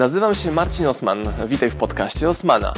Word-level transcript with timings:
Nazywam 0.00 0.34
się 0.34 0.52
Marcin 0.52 0.86
Osman. 0.86 1.18
Witaj 1.46 1.70
w 1.70 1.76
podcaście 1.76 2.28
Osmana. 2.28 2.74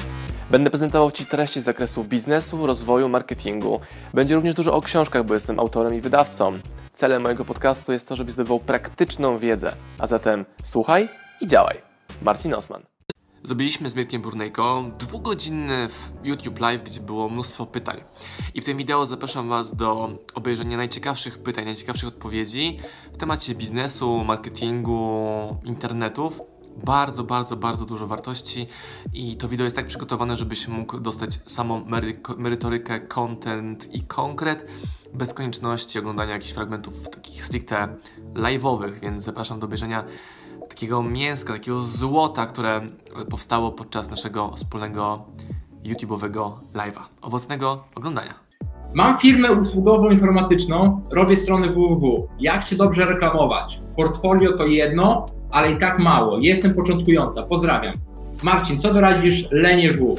Będę 0.50 0.70
prezentował 0.70 1.10
Ci 1.10 1.26
treści 1.26 1.60
z 1.60 1.64
zakresu 1.64 2.04
biznesu, 2.04 2.66
rozwoju, 2.66 3.08
marketingu. 3.08 3.80
Będzie 4.14 4.34
również 4.34 4.54
dużo 4.54 4.74
o 4.74 4.80
książkach, 4.80 5.24
bo 5.24 5.34
jestem 5.34 5.60
autorem 5.60 5.94
i 5.94 6.00
wydawcą. 6.00 6.58
Celem 6.92 7.22
mojego 7.22 7.44
podcastu 7.44 7.92
jest 7.92 8.08
to, 8.08 8.16
żebyś 8.16 8.34
zdobywał 8.34 8.60
praktyczną 8.60 9.38
wiedzę. 9.38 9.72
A 9.98 10.06
zatem 10.06 10.44
słuchaj 10.64 11.08
i 11.40 11.46
działaj. 11.46 11.76
Marcin 12.22 12.54
Osman. 12.54 12.82
Zrobiliśmy 13.44 13.90
z 13.90 13.94
Mirkiem 13.94 14.22
Burnejko 14.22 14.84
dwugodzinny 14.98 15.88
YouTube 16.24 16.60
Live, 16.60 16.82
gdzie 16.82 17.00
było 17.00 17.28
mnóstwo 17.28 17.66
pytań. 17.66 18.00
I 18.54 18.60
w 18.60 18.64
tym 18.64 18.78
wideo 18.78 19.06
zapraszam 19.06 19.48
Was 19.48 19.76
do 19.76 20.10
obejrzenia 20.34 20.76
najciekawszych 20.76 21.38
pytań, 21.38 21.64
najciekawszych 21.64 22.08
odpowiedzi 22.08 22.78
w 23.12 23.16
temacie 23.16 23.54
biznesu, 23.54 24.24
marketingu, 24.24 25.56
internetów. 25.64 26.51
Bardzo, 26.84 27.24
bardzo, 27.24 27.56
bardzo 27.56 27.86
dużo 27.86 28.06
wartości 28.06 28.66
i 29.12 29.36
to 29.36 29.48
wideo 29.48 29.64
jest 29.64 29.76
tak 29.76 29.86
przygotowane, 29.86 30.36
żebyś 30.36 30.68
mógł 30.68 31.00
dostać 31.00 31.40
samą 31.46 31.84
merytorykę, 32.38 33.00
content 33.00 33.94
i 33.94 34.00
konkret 34.00 34.66
bez 35.14 35.34
konieczności 35.34 35.98
oglądania 35.98 36.32
jakichś 36.32 36.52
fragmentów 36.52 37.10
takich 37.10 37.46
stricte 37.46 37.88
live'owych, 38.34 39.00
więc 39.02 39.22
zapraszam 39.22 39.60
do 39.60 39.66
obejrzenia 39.66 40.04
takiego 40.68 41.02
mięska, 41.02 41.52
takiego 41.52 41.82
złota, 41.82 42.46
które 42.46 42.80
powstało 43.30 43.72
podczas 43.72 44.10
naszego 44.10 44.52
wspólnego 44.56 45.24
YouTube'owego 45.84 46.52
live'a. 46.74 47.02
Owocnego 47.22 47.84
oglądania. 47.94 48.34
Mam 48.94 49.18
firmę 49.18 49.52
usługową 49.52 50.10
informatyczną, 50.10 51.02
robię 51.10 51.36
strony 51.36 51.68
www. 51.68 52.28
Jak 52.40 52.66
się 52.66 52.76
dobrze 52.76 53.04
reklamować? 53.04 53.82
Portfolio 53.96 54.58
to 54.58 54.66
jedno, 54.66 55.26
ale 55.52 55.72
i 55.72 55.78
tak 55.78 55.98
mało. 55.98 56.38
Jestem 56.38 56.74
początkująca. 56.74 57.42
Pozdrawiam. 57.42 57.94
Marcin, 58.42 58.78
co 58.78 58.94
doradzisz 58.94 59.48
Lenie 59.50 59.92
W? 59.92 60.16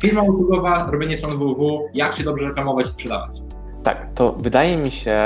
Firma 0.00 0.22
usługowa, 0.22 0.90
robienie 0.90 1.16
strony 1.16 1.36
www. 1.36 1.88
Jak 1.94 2.14
się 2.16 2.24
dobrze 2.24 2.44
reklamować 2.44 2.86
i 2.86 2.90
sprzedawać? 2.90 3.30
Tak, 3.82 4.06
to 4.14 4.32
wydaje 4.32 4.76
mi 4.76 4.90
się, 4.90 5.18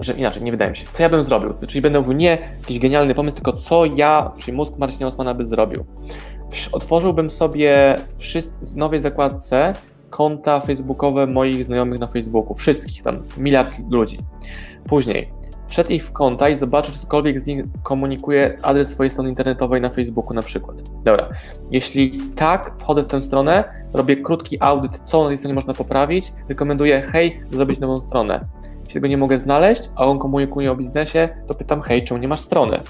że 0.00 0.12
inaczej, 0.12 0.42
nie 0.42 0.50
wydaje 0.50 0.70
mi 0.70 0.76
się. 0.76 0.86
Co 0.92 1.02
ja 1.02 1.08
bym 1.08 1.22
zrobił? 1.22 1.54
Czyli 1.66 1.80
będę 1.80 1.98
mówił 1.98 2.12
nie 2.12 2.38
jakiś 2.60 2.78
genialny 2.78 3.14
pomysł, 3.14 3.36
tylko 3.36 3.52
co 3.52 3.84
ja, 3.84 4.32
czyli 4.38 4.56
mózg 4.56 4.78
Marcina 4.78 5.06
Osmana 5.06 5.34
by 5.34 5.44
zrobił. 5.44 5.84
Otworzyłbym 6.72 7.30
sobie 7.30 7.98
w 8.62 8.76
nowej 8.76 9.00
zakładce 9.00 9.74
konta 10.10 10.60
facebookowe 10.60 11.26
moich 11.26 11.64
znajomych 11.64 12.00
na 12.00 12.06
Facebooku, 12.06 12.54
wszystkich, 12.54 13.02
tam 13.02 13.18
miliard 13.38 13.76
ludzi. 13.90 14.18
Później 14.88 15.39
wszedł 15.70 15.92
ich 15.92 16.04
w 16.04 16.12
konta 16.12 16.48
i 16.48 16.56
zobaczył, 16.56 16.92
czy 16.92 16.98
ktokolwiek 16.98 17.40
z 17.40 17.46
nich 17.46 17.64
komunikuje 17.82 18.58
adres 18.62 18.88
swojej 18.88 19.10
strony 19.10 19.28
internetowej 19.28 19.80
na 19.80 19.90
Facebooku 19.90 20.34
na 20.34 20.42
przykład. 20.42 20.82
Dobra, 21.04 21.28
jeśli 21.70 22.20
tak, 22.36 22.72
wchodzę 22.78 23.02
w 23.02 23.06
tę 23.06 23.20
stronę, 23.20 23.64
robię 23.92 24.16
krótki 24.16 24.56
audyt, 24.60 25.00
co 25.04 25.22
na 25.22 25.28
tej 25.28 25.38
stronie 25.38 25.54
można 25.54 25.74
poprawić, 25.74 26.32
rekomenduję, 26.48 27.02
hej, 27.02 27.40
zrobić 27.52 27.78
nową 27.78 28.00
stronę. 28.00 28.44
Jeśli 28.78 28.94
tego 28.94 29.06
nie 29.06 29.18
mogę 29.18 29.38
znaleźć, 29.38 29.90
a 29.96 30.06
on 30.06 30.18
komunikuje 30.18 30.72
o 30.72 30.76
biznesie, 30.76 31.28
to 31.48 31.54
pytam, 31.54 31.80
hej, 31.82 32.04
czemu 32.04 32.20
nie 32.20 32.28
masz 32.28 32.40
strony? 32.40 32.80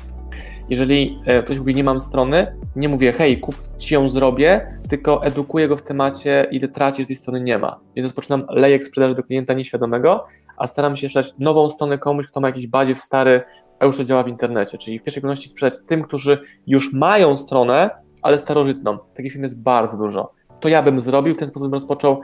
Jeżeli 0.68 1.18
e, 1.26 1.42
ktoś 1.42 1.58
mówi, 1.58 1.74
nie 1.74 1.84
mam 1.84 2.00
strony, 2.00 2.56
nie 2.76 2.88
mówię, 2.88 3.12
hej, 3.12 3.40
kup, 3.40 3.62
ci 3.78 3.94
ją 3.94 4.08
zrobię, 4.08 4.78
tylko 4.88 5.24
edukuję 5.24 5.68
go 5.68 5.76
w 5.76 5.82
temacie, 5.82 6.46
ile 6.50 6.68
tracisz, 6.68 7.06
tej 7.06 7.16
strony 7.16 7.40
nie 7.40 7.58
ma. 7.58 7.80
Więc 7.96 8.06
rozpoczynam 8.06 8.46
lejek 8.48 8.84
sprzedaży 8.84 9.14
do 9.14 9.22
klienta 9.22 9.54
nieświadomego, 9.54 10.24
a 10.60 10.66
staram 10.66 10.96
się 10.96 11.08
sprzedać 11.08 11.34
nową 11.38 11.68
stronę 11.68 11.98
komuś, 11.98 12.26
kto 12.26 12.40
ma 12.40 12.48
jakiś 12.48 12.66
badziew 12.66 13.00
stary, 13.00 13.42
a 13.78 13.84
już 13.84 13.96
to 13.96 14.04
działa 14.04 14.22
w 14.22 14.28
internecie. 14.28 14.78
Czyli 14.78 14.98
w 14.98 15.02
pierwszej 15.02 15.22
kolejności 15.22 15.48
sprzedać 15.48 15.74
tym, 15.86 16.02
którzy 16.02 16.38
już 16.66 16.92
mają 16.92 17.36
stronę, 17.36 17.90
ale 18.22 18.38
starożytną. 18.38 18.98
Takich 19.14 19.32
firm 19.32 19.42
jest 19.42 19.60
bardzo 19.60 19.96
dużo. 19.96 20.32
To 20.60 20.68
ja 20.68 20.82
bym 20.82 21.00
zrobił, 21.00 21.34
w 21.34 21.38
ten 21.38 21.48
sposób 21.48 21.68
bym 21.68 21.74
rozpoczął 21.74 22.20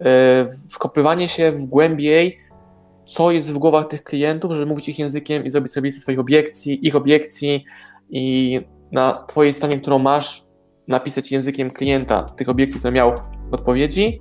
yy, 0.00 0.06
wkopywanie 0.70 1.28
się 1.28 1.52
w 1.52 1.66
głębiej, 1.66 2.38
co 3.06 3.30
jest 3.30 3.52
w 3.52 3.58
głowach 3.58 3.86
tych 3.86 4.04
klientów, 4.04 4.52
żeby 4.52 4.66
mówić 4.66 4.88
ich 4.88 4.98
językiem 4.98 5.44
i 5.44 5.50
zrobić 5.50 5.72
sobie 5.72 5.84
listę 5.84 6.02
swoich 6.02 6.18
obiekcji, 6.18 6.86
ich 6.86 6.96
obiekcji 6.96 7.64
i 8.10 8.60
na 8.92 9.24
Twojej 9.28 9.52
stronie, 9.52 9.80
którą 9.80 9.98
masz, 9.98 10.44
napisać 10.88 11.32
językiem 11.32 11.70
klienta 11.70 12.22
tych 12.22 12.48
obiekcji, 12.48 12.78
które 12.78 12.92
miał 12.92 13.12
odpowiedzi 13.50 14.20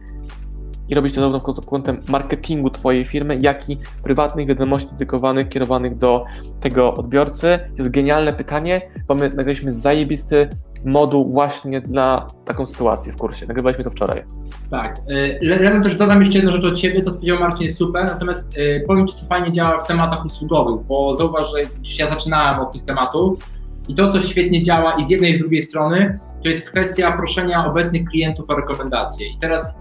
i 0.90 0.96
robić 0.96 1.14
to 1.14 1.22
zarówno 1.22 1.40
pod 1.40 1.66
kątem 1.66 2.02
marketingu 2.10 2.70
Twojej 2.70 3.06
firmy, 3.06 3.38
jak 3.42 3.70
i 3.70 3.78
prywatnych 4.04 4.48
wiadomości 4.48 4.92
dedykowanych, 4.92 5.50
kierowanych 5.50 5.98
do 5.98 6.26
tego 6.60 6.94
odbiorcy. 6.94 7.60
To 7.78 7.84
jest 7.84 7.92
genialne 7.92 8.34
pytanie, 8.34 8.82
bo 9.08 9.16
my 9.16 9.30
nagraliśmy 9.30 9.72
zajebisty 9.72 10.50
moduł 10.86 11.32
właśnie 11.32 11.82
dla 11.82 12.28
taką 12.46 12.66
sytuację 12.66 13.14
w 13.14 13.18
kursie. 13.18 13.48
Nagrywaliśmy 13.48 13.84
to 13.84 13.90
wczoraj. 13.90 14.24
Tak. 14.72 14.96
Ja 15.42 15.82
też 15.82 15.98
dodam 15.98 16.20
jeszcze 16.20 16.38
jedną 16.38 16.52
rzecz 16.52 16.66
od 16.66 16.76
Ciebie, 16.76 17.02
to 17.02 17.12
powiedział 17.12 17.40
Marcin 17.40 17.64
jest 17.64 17.78
super, 17.78 18.06
natomiast 18.06 18.58
y, 18.58 18.84
powiem 18.88 19.08
Ci, 19.08 19.16
co 19.16 19.26
fajnie 19.26 19.52
działa 19.52 19.84
w 19.84 19.88
tematach 19.88 20.26
usługowych, 20.26 20.86
bo 20.86 21.16
zauważ, 21.16 21.52
że 21.52 21.60
ja 22.04 22.10
zaczynałem 22.10 22.60
od 22.60 22.74
tych 22.74 22.84
tematów 22.84 23.50
i 23.88 23.96
to, 23.96 24.12
co 24.12 24.22
świetnie 24.22 24.62
działa 24.62 24.94
i 24.94 25.06
z 25.06 25.10
jednej 25.10 25.34
i 25.34 25.36
z 25.38 25.40
drugiej 25.40 25.62
strony, 25.62 26.20
to 26.44 26.50
jest 26.50 26.70
kwestia 26.70 27.12
proszenia 27.12 27.66
obecnych 27.66 28.10
klientów 28.10 28.50
o 28.50 28.56
rekomendacje. 28.56 29.28
I 29.28 29.38
teraz 29.42 29.76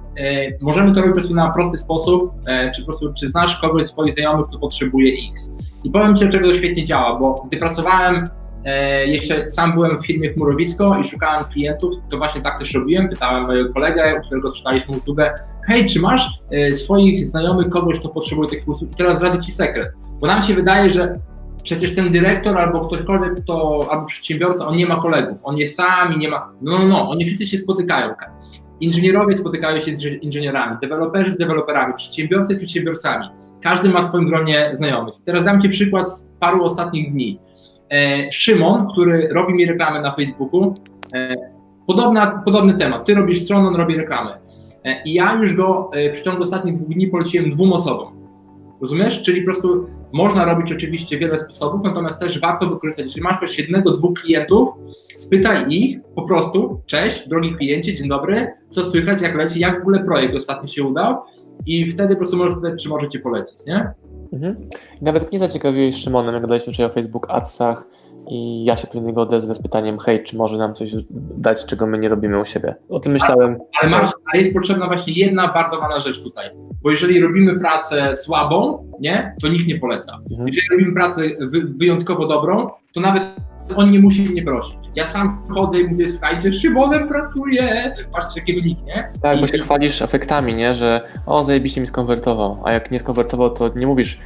możemy 0.61 0.95
to 0.95 1.01
robić 1.01 1.11
po 1.11 1.15
prostu 1.15 1.35
na 1.35 1.51
prosty 1.51 1.79
sposób, 1.79 2.31
e, 2.47 2.71
czy 2.71 2.83
po 2.83 2.87
prostu, 2.87 3.13
czy 3.13 3.29
znasz 3.29 3.61
kogoś 3.61 3.87
z 3.87 3.91
swoich 3.91 4.15
znajomych, 4.15 4.47
kto 4.47 4.59
potrzebuje 4.59 5.13
X. 5.33 5.53
I 5.85 5.91
powiem 5.91 6.17
Ci, 6.17 6.23
dlaczego 6.23 6.49
to 6.49 6.55
świetnie 6.55 6.85
działa, 6.85 7.19
bo 7.19 7.45
gdy 7.49 7.57
pracowałem, 7.57 8.29
e, 8.65 9.07
jeszcze 9.07 9.51
sam 9.51 9.73
byłem 9.73 9.99
w 9.99 10.07
firmie 10.07 10.33
Chmurowisko 10.33 10.99
i 11.01 11.05
szukałem 11.05 11.45
klientów, 11.45 11.93
to 12.11 12.19
właśnie 12.19 12.41
tak 12.41 12.59
też 12.59 12.75
robiłem, 12.75 13.09
pytałem 13.09 13.45
mojego 13.47 13.73
kolegę, 13.73 14.21
u 14.21 14.27
którego 14.27 14.49
sprzedaliśmy 14.49 14.97
usługę, 14.97 15.35
hej, 15.67 15.87
czy 15.87 16.01
masz 16.01 16.41
e, 16.51 16.75
swoich 16.75 17.27
znajomych 17.27 17.69
kogoś, 17.69 18.01
kto 18.01 18.09
potrzebuje 18.09 18.49
takich 18.49 18.69
usług? 18.69 18.93
I 18.93 18.95
teraz 18.95 19.17
zdradzę 19.17 19.41
Ci 19.41 19.53
sekret, 19.53 19.93
bo 20.21 20.27
nam 20.27 20.43
się 20.43 20.55
wydaje, 20.55 20.91
że 20.91 21.19
Przecież 21.63 21.95
ten 21.95 22.13
dyrektor 22.13 22.59
albo 22.59 22.87
ktośkolwiek, 22.87 23.43
kto, 23.43 23.87
albo 23.91 24.07
przedsiębiorca, 24.07 24.67
on 24.67 24.77
nie 24.77 24.87
ma 24.87 24.97
kolegów, 24.97 25.41
on 25.43 25.59
jest 25.59 25.77
sam 25.77 26.15
i 26.15 26.19
nie 26.19 26.29
ma. 26.29 26.53
No, 26.63 26.79
no, 26.79 26.85
no, 26.85 27.11
oni 27.11 27.25
wszyscy 27.25 27.47
się 27.47 27.59
spotykają. 27.59 28.15
Inżynierowie 28.81 29.37
spotykają 29.37 29.81
się 29.81 29.97
z 29.97 30.05
inżynierami, 30.05 30.77
deweloperzy 30.83 31.33
z 31.33 31.37
deweloperami, 31.37 31.95
przedsiębiorcy 31.95 32.55
z 32.55 32.57
przedsiębiorcami. 32.57 33.27
Każdy 33.63 33.89
ma 33.89 34.03
w 34.03 34.05
swoim 34.05 34.29
gronie 34.29 34.71
znajomych. 34.73 35.15
Teraz 35.25 35.45
dam 35.45 35.63
Ci 35.63 35.69
przykład 35.69 36.09
z 36.09 36.33
paru 36.41 36.65
ostatnich 36.65 37.13
dni. 37.13 37.41
E, 37.93 38.33
Szymon, 38.33 38.89
który 38.93 39.29
robi 39.33 39.55
mi 39.55 39.67
reklamę 39.67 40.01
na 40.01 40.13
Facebooku, 40.13 40.75
e, 41.15 41.37
podobna, 41.87 42.43
podobny 42.45 42.75
temat. 42.75 43.07
Ty 43.07 43.15
robisz 43.15 43.43
stronę, 43.43 43.69
on 43.69 43.77
robi 43.77 43.97
reklamę. 43.97 44.39
E, 44.85 45.03
I 45.03 45.15
ja 45.15 45.35
już 45.35 45.57
go 45.57 45.91
e, 45.93 46.13
w 46.13 46.21
ciągu 46.23 46.43
ostatnich 46.43 46.75
dwóch 46.75 46.89
dni 46.89 47.07
poleciłem 47.07 47.51
dwóm 47.51 47.73
osobom. 47.73 48.20
Rozumiesz? 48.81 49.23
Czyli 49.23 49.41
po 49.43 49.45
prostu 49.45 49.87
można 50.13 50.45
robić 50.45 50.73
oczywiście 50.73 51.19
wiele 51.19 51.39
sposobów, 51.39 51.81
natomiast 51.85 52.21
też 52.21 52.41
warto 52.41 52.71
wykorzystać, 52.71 53.05
jeżeli 53.05 53.23
masz 53.23 53.41
też 53.41 53.59
jednego, 53.59 53.91
dwóch 53.93 54.21
klientów, 54.21 54.69
spytaj 55.15 55.71
ich 55.71 55.99
po 56.15 56.23
prostu, 56.23 56.81
cześć, 56.87 57.29
drogi 57.29 57.55
kliencie, 57.57 57.95
dzień 57.95 58.09
dobry, 58.09 58.53
co 58.71 58.85
słychać, 58.87 59.23
jak 59.23 59.35
leci, 59.35 59.61
jak 59.61 59.79
w 59.79 59.81
ogóle 59.81 60.05
projekt 60.05 60.37
ostatnio 60.37 60.69
się 60.69 60.85
udał 60.85 61.17
i 61.67 61.91
wtedy 61.91 62.15
po 62.15 62.19
prostu 62.19 62.37
możesz 62.37 62.59
spytać, 62.59 62.83
czy 62.83 62.89
możecie 62.89 63.19
polecić, 63.19 63.59
nie? 63.67 63.91
Mhm. 64.33 64.57
Nawet 65.01 65.31
mnie 65.31 65.39
zaciekawiłeś 65.39 65.97
Szymonem, 65.97 66.35
jak 66.35 66.43
gadaliśmy 66.43 66.73
wczoraj 66.73 66.91
o 66.91 66.95
Facebook 66.95 67.27
Adsach, 67.31 67.87
i 68.29 68.65
ja 68.65 68.77
się 68.77 68.89
do 68.95 69.01
niego 69.01 69.23
odezwę 69.23 69.55
z 69.55 69.63
pytaniem, 69.63 69.99
hej, 69.99 70.25
czy 70.25 70.37
może 70.37 70.59
nam 70.59 70.75
coś 70.75 70.91
dać, 71.37 71.65
czego 71.65 71.87
my 71.87 71.99
nie 71.99 72.09
robimy 72.09 72.41
u 72.41 72.45
siebie. 72.45 72.75
O 72.89 73.01
tym 73.01 73.13
myślałem. 73.13 73.59
Ale, 73.83 73.97
ale, 73.97 74.09
ale 74.33 74.43
jest 74.43 74.55
potrzebna 74.55 74.87
właśnie 74.87 75.13
jedna 75.13 75.49
bardzo 75.49 75.81
ważna 75.81 76.01
rzecz 76.01 76.23
tutaj, 76.23 76.51
bo 76.83 76.91
jeżeli 76.91 77.21
robimy 77.21 77.61
pracę 77.61 78.17
słabą, 78.17 78.87
nie, 79.01 79.35
to 79.43 79.49
nikt 79.49 79.67
nie 79.67 79.79
poleca. 79.79 80.19
Mhm. 80.31 80.47
Jeżeli 80.47 80.69
robimy 80.71 80.95
pracę 80.95 81.23
wyjątkowo 81.77 82.27
dobrą, 82.27 82.67
to 82.95 83.01
nawet 83.01 83.23
on 83.77 83.91
nie 83.91 83.99
musi 83.99 84.23
mnie 84.23 84.43
prosić. 84.43 84.79
Ja 84.95 85.07
sam 85.07 85.43
chodzę 85.49 85.81
i 85.81 85.87
mówię, 85.87 86.11
słuchajcie, 86.11 86.55
Szymonem 86.55 87.09
pracuję, 87.09 87.95
patrzcie 88.13 88.41
jakie 88.41 88.55
wyniki, 88.55 88.83
nie? 88.85 89.13
Tak, 89.23 89.39
I... 89.39 89.41
bo 89.41 89.47
się 89.47 89.59
chwalisz 89.59 90.03
efektami, 90.03 90.55
nie, 90.55 90.75
że 90.75 91.01
o, 91.27 91.45
zajebiście 91.45 91.81
mi 91.81 91.87
skonwertował, 91.87 92.63
a 92.65 92.73
jak 92.73 92.91
nie 92.91 92.99
skonwertował, 92.99 93.51
to 93.51 93.71
nie 93.77 93.87
mówisz 93.87 94.21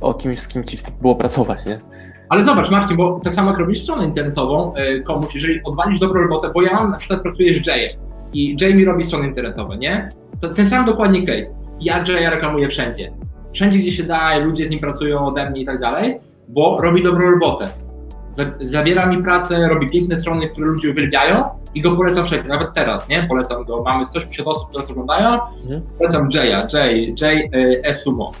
o 0.00 0.14
kimś, 0.14 0.40
z 0.40 0.48
kim 0.48 0.64
ci 0.64 0.76
wstyd 0.76 0.94
było 1.00 1.14
pracować, 1.14 1.66
nie? 1.66 1.80
Ale 2.28 2.44
zobacz, 2.44 2.70
Marcin, 2.70 2.96
bo 2.96 3.20
tak 3.24 3.34
samo 3.34 3.50
jak 3.50 3.58
robisz 3.58 3.82
stronę 3.82 4.04
internetową 4.04 4.74
e, 4.74 5.02
komuś, 5.02 5.34
jeżeli 5.34 5.60
odwalisz 5.64 5.98
dobrą 5.98 6.22
robotę, 6.22 6.50
bo 6.54 6.62
ja 6.62 6.72
mam 6.72 6.90
na 6.90 6.96
przykład 6.96 7.22
pracuję 7.22 7.54
z 7.54 7.66
Jayem 7.66 8.06
i 8.32 8.56
Jay 8.60 8.74
mi 8.74 8.84
robi 8.84 9.04
strony 9.04 9.26
internetowe, 9.26 9.76
nie? 9.76 10.08
To 10.40 10.48
ten 10.48 10.66
sam 10.66 10.86
dokładnie 10.86 11.26
case. 11.26 11.50
Ja 11.80 12.04
Jaya 12.08 12.30
reklamuję 12.30 12.68
wszędzie. 12.68 13.12
Wszędzie, 13.52 13.78
gdzie 13.78 13.92
się 13.92 14.02
da, 14.02 14.36
ludzie 14.36 14.66
z 14.66 14.70
nim 14.70 14.80
pracują 14.80 15.26
ode 15.26 15.50
mnie 15.50 15.60
i 15.60 15.64
tak 15.64 15.80
dalej, 15.80 16.18
bo 16.48 16.80
robi 16.80 17.02
dobrą 17.02 17.30
robotę. 17.30 17.68
Zabiera 18.60 19.06
mi 19.06 19.22
pracę, 19.22 19.68
robi 19.68 19.90
piękne 19.90 20.18
strony, 20.18 20.48
które 20.48 20.66
ludzie 20.66 20.90
uwielbiają 20.90 21.44
i 21.74 21.80
go 21.80 21.96
polecam 21.96 22.26
wszędzie, 22.26 22.48
nawet 22.48 22.74
teraz, 22.74 23.08
nie? 23.08 23.26
Polecam 23.28 23.64
go, 23.64 23.82
mamy 23.82 24.04
180 24.04 24.48
osób, 24.48 24.68
które 24.68 24.82
nas 24.82 24.90
oglądają, 24.90 25.38
mhm. 25.62 25.82
polecam 25.98 26.28
Jaya, 26.34 26.66
Jay, 26.72 27.14
Jay 27.20 27.50
y, 27.54 27.82
Esumo. 27.84 28.32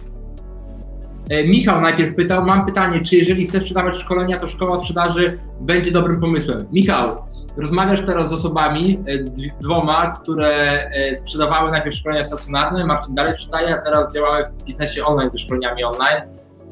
E, 1.30 1.44
Michał 1.44 1.80
najpierw 1.80 2.14
pytał, 2.14 2.44
mam 2.44 2.66
pytanie, 2.66 3.00
czy 3.00 3.16
jeżeli 3.16 3.46
chcesz 3.46 3.62
sprzedawać 3.62 3.96
szkolenia, 3.96 4.40
to 4.40 4.46
szkoła 4.46 4.80
sprzedaży 4.80 5.38
będzie 5.60 5.90
dobrym 5.90 6.20
pomysłem? 6.20 6.66
Michał, 6.72 7.16
rozmawiasz 7.56 8.02
teraz 8.02 8.30
z 8.30 8.32
osobami, 8.32 9.00
e, 9.06 9.18
dwoma, 9.60 10.10
które 10.22 10.50
e, 10.90 11.16
sprzedawały 11.16 11.70
najpierw 11.70 11.96
szkolenia 11.96 12.24
stacjonarne, 12.24 12.86
Marcin 12.86 13.14
dalej 13.14 13.34
sprzedaje, 13.34 13.74
a 13.74 13.78
teraz 13.78 14.14
działały 14.14 14.44
w 14.44 14.64
biznesie 14.64 15.04
online 15.04 15.30
ze 15.32 15.38
szkoleniami 15.38 15.84
online. 15.84 16.22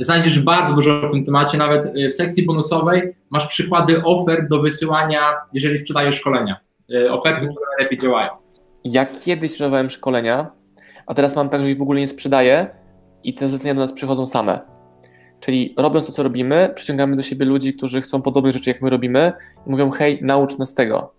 Znajdziesz 0.00 0.40
bardzo 0.40 0.74
dużo 0.74 1.08
w 1.08 1.12
tym 1.12 1.24
temacie, 1.24 1.58
nawet 1.58 1.92
w 2.10 2.14
sekcji 2.14 2.46
bonusowej 2.46 3.14
masz 3.30 3.46
przykłady 3.46 4.02
ofert 4.02 4.48
do 4.48 4.62
wysyłania, 4.62 5.20
jeżeli 5.52 5.78
sprzedajesz 5.78 6.14
szkolenia. 6.14 6.60
Oferty, 7.10 7.40
które 7.40 7.66
najlepiej 7.76 7.98
działają. 7.98 8.30
Ja 8.84 9.06
kiedyś 9.24 9.50
sprzedawałem 9.50 9.90
szkolenia, 9.90 10.50
a 11.06 11.14
teraz 11.14 11.36
mam 11.36 11.48
tak, 11.48 11.60
że 11.60 11.70
ich 11.70 11.78
w 11.78 11.82
ogóle 11.82 12.00
nie 12.00 12.08
sprzedaję 12.08 12.66
i 13.24 13.34
te 13.34 13.48
zlecenia 13.48 13.74
do 13.74 13.80
nas 13.80 13.92
przychodzą 13.92 14.26
same. 14.26 14.60
Czyli 15.40 15.74
robiąc 15.78 16.06
to, 16.06 16.12
co 16.12 16.22
robimy, 16.22 16.72
przyciągamy 16.74 17.16
do 17.16 17.22
siebie 17.22 17.46
ludzi, 17.46 17.74
którzy 17.74 18.00
chcą 18.00 18.22
podobnych 18.22 18.52
rzeczy, 18.52 18.70
jak 18.70 18.82
my 18.82 18.90
robimy 18.90 19.32
i 19.66 19.70
mówią, 19.70 19.90
hej, 19.90 20.18
naucz 20.22 20.58
nas 20.58 20.74
tego. 20.74 21.14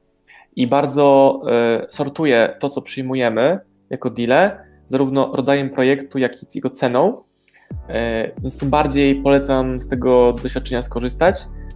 I 0.56 0.68
bardzo 0.68 1.42
y, 1.84 1.94
sortuję 1.94 2.56
to, 2.60 2.70
co 2.70 2.82
przyjmujemy 2.82 3.60
jako 3.90 4.10
deal, 4.10 4.52
zarówno 4.86 5.32
rodzajem 5.34 5.70
projektu, 5.70 6.18
jak 6.18 6.44
i 6.44 6.46
jego 6.56 6.70
ceną. 6.70 7.24
Y, 7.72 7.94
więc 8.42 8.58
tym 8.58 8.70
bardziej 8.70 9.16
polecam 9.16 9.80
z 9.80 9.88
tego 9.88 10.34
doświadczenia 10.44 10.82
skorzystać, 10.82 11.36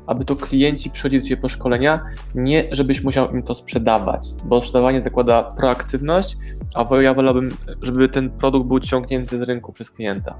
aby 0.09 0.25
to 0.25 0.35
klienci 0.35 0.89
przychodzili 0.89 1.21
do 1.21 1.27
Ciebie 1.27 1.41
po 1.41 1.49
szkolenia, 1.49 1.99
nie 2.35 2.63
żebyś 2.71 3.03
musiał 3.03 3.31
im 3.31 3.43
to 3.43 3.55
sprzedawać, 3.55 4.27
bo 4.45 4.61
sprzedawanie 4.61 5.01
zakłada 5.01 5.43
proaktywność, 5.43 6.37
a 6.75 7.01
ja 7.01 7.13
wolałbym, 7.13 7.55
żeby 7.81 8.09
ten 8.09 8.29
produkt 8.29 8.67
był 8.67 8.79
ciągnięty 8.79 9.37
z 9.37 9.41
rynku 9.41 9.73
przez 9.73 9.91
klienta 9.91 10.35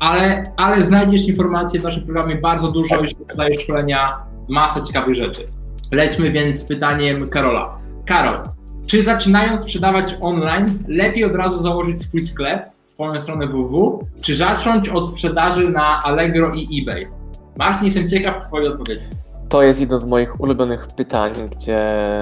ale, 0.00 0.42
ale 0.56 0.84
znajdziesz 0.84 1.28
informacje 1.28 1.80
w 1.80 1.82
naszym 1.82 2.04
programie 2.04 2.36
bardzo 2.36 2.72
dużo, 2.72 3.00
jeżeli 3.00 3.24
podajesz 3.26 3.62
szkolenia, 3.62 4.22
masa 4.48 4.80
ciekawych 4.80 5.14
rzeczy. 5.14 5.46
Lećmy 5.92 6.32
więc 6.32 6.58
z 6.58 6.64
pytaniem 6.64 7.28
Karola. 7.28 7.76
Karol, 8.06 8.42
czy 8.86 9.02
zaczynając 9.02 9.60
sprzedawać 9.60 10.16
online, 10.20 10.78
lepiej 10.88 11.24
od 11.24 11.36
razu 11.36 11.62
założyć 11.62 12.00
swój 12.00 12.22
sklep, 12.22 12.70
swoją 12.78 13.20
stronę 13.20 13.46
www, 13.46 13.98
czy 14.20 14.36
zacząć 14.36 14.88
od 14.88 15.08
sprzedaży 15.08 15.70
na 15.70 16.02
Allegro 16.02 16.50
i 16.54 16.82
eBay? 16.82 17.08
Marcin, 17.56 17.84
jestem 17.84 18.08
ciekaw 18.08 18.46
Twojej 18.46 18.68
odpowiedzi. 18.68 19.06
To 19.48 19.62
jest 19.62 19.80
jedno 19.80 19.98
z 19.98 20.04
moich 20.04 20.40
ulubionych 20.40 20.86
pytań, 20.86 21.32
gdzie 21.50 21.80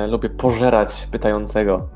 lubię 0.08 0.30
pożerać 0.30 1.08
pytającego, 1.12 1.88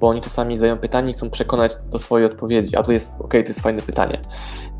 bo 0.00 0.08
oni 0.08 0.20
czasami 0.20 0.58
zadają 0.58 0.78
pytanie 0.78 1.10
i 1.10 1.14
chcą 1.14 1.30
przekonać 1.30 1.72
do 1.92 1.98
swojej 1.98 2.26
odpowiedzi, 2.26 2.76
a 2.76 2.82
to 2.82 2.92
jest, 2.92 3.20
ok, 3.20 3.30
to 3.30 3.36
jest 3.38 3.60
fajne 3.60 3.82
pytanie. 3.82 4.20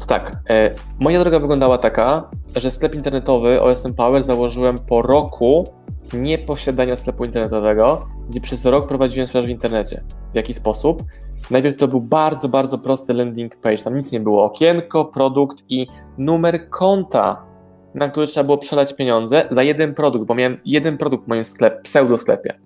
To 0.00 0.06
tak, 0.06 0.32
e, 0.50 0.75
moja 0.99 1.20
droga 1.20 1.40
wyglądała 1.40 1.78
taka, 1.78 2.31
że 2.56 2.70
sklep 2.70 2.94
internetowy 2.94 3.62
OSM 3.62 3.94
Power 3.94 4.22
założyłem 4.22 4.78
po 4.78 5.02
roku 5.02 5.64
nieposiadania 6.12 6.96
sklepu 6.96 7.25
internetowego, 7.25 8.06
gdzie 8.31 8.40
przez 8.40 8.64
rok 8.64 8.88
prowadziłem 8.88 9.26
sprzedaż 9.26 9.46
w 9.46 9.50
internecie. 9.50 10.02
W 10.32 10.34
jaki 10.34 10.54
sposób? 10.54 11.02
Najpierw 11.50 11.76
to 11.76 11.88
był 11.88 12.00
bardzo, 12.00 12.49
bardzo 12.49 12.78
prosty 12.78 13.14
landing 13.14 13.56
page. 13.56 13.78
Tam 13.78 13.96
nic 13.96 14.12
nie 14.12 14.20
było. 14.20 14.44
Okienko, 14.44 15.04
produkt 15.04 15.64
i 15.69 15.87
numer 16.19 16.70
konta, 16.70 17.48
na 17.99 18.09
który 18.09 18.27
trzeba 18.27 18.45
było 18.45 18.59
przelać 18.59 18.95
pieniądze 18.95 19.47
za 19.50 19.62
jeden 19.62 19.95
produkt, 19.95 20.27
bo 20.27 20.35
miałem 20.35 20.59
jeden 20.65 20.99
produkt 20.99 21.25
w 21.25 21.29
moim 21.29 21.45
sklepie, 21.45 21.81
pseudo 21.83 22.17
sklepie. 22.17 22.59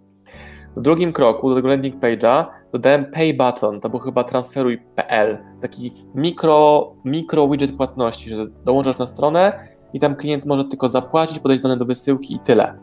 W 0.77 0.81
drugim 0.81 1.13
kroku 1.13 1.49
do 1.49 1.55
tego 1.55 1.69
landing 1.69 1.97
page'a 1.97 2.45
dodałem 2.73 3.05
pay 3.05 3.35
button, 3.35 3.81
to 3.81 3.89
był 3.89 3.99
chyba 3.99 4.25
transferuj.pl, 4.25 5.39
taki 5.61 5.93
mikro, 6.15 6.93
mikro 7.05 7.49
widget 7.49 7.77
płatności, 7.77 8.31
że 8.31 8.47
dołączasz 8.65 8.99
na 8.99 9.07
stronę 9.07 9.69
i 9.93 10.01
tam 10.01 10.17
klient 10.17 10.45
może 10.45 10.65
tylko 10.65 10.89
zapłacić, 10.89 11.39
podać 11.39 11.61
dane 11.61 11.77
do 11.77 11.85
wysyłki 11.85 12.35
i 12.35 12.39
tyle. 12.39 12.79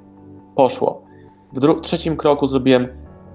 Poszło. 0.56 1.04
W 1.54 1.82
trzecim 1.82 2.18
kroku 2.18 2.48
zrobiłem 2.48 2.88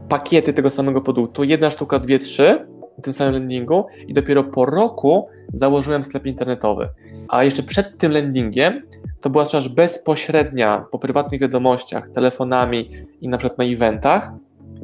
pakiety 0.08 0.52
tego 0.52 0.70
samego 0.70 1.00
produktu, 1.00 1.44
jedna 1.44 1.70
sztuka, 1.70 1.98
dwie, 1.98 2.18
trzy, 2.18 2.66
tym 3.02 3.12
samym 3.12 3.32
landingu 3.32 3.86
i 4.08 4.12
dopiero 4.12 4.44
po 4.44 4.66
roku 4.66 5.28
założyłem 5.52 6.04
sklep 6.04 6.26
internetowy. 6.26 6.88
A 7.28 7.44
jeszcze 7.44 7.62
przed 7.62 7.98
tym 7.98 8.12
landingiem 8.12 8.82
to 9.20 9.30
była 9.30 9.46
sprzedaż 9.46 9.68
bezpośrednia 9.68 10.86
po 10.90 10.98
prywatnych 10.98 11.40
wiadomościach, 11.40 12.08
telefonami 12.08 12.90
i 13.20 13.28
na 13.28 13.38
przykład 13.38 13.58
na 13.58 13.64
eventach, 13.64 14.32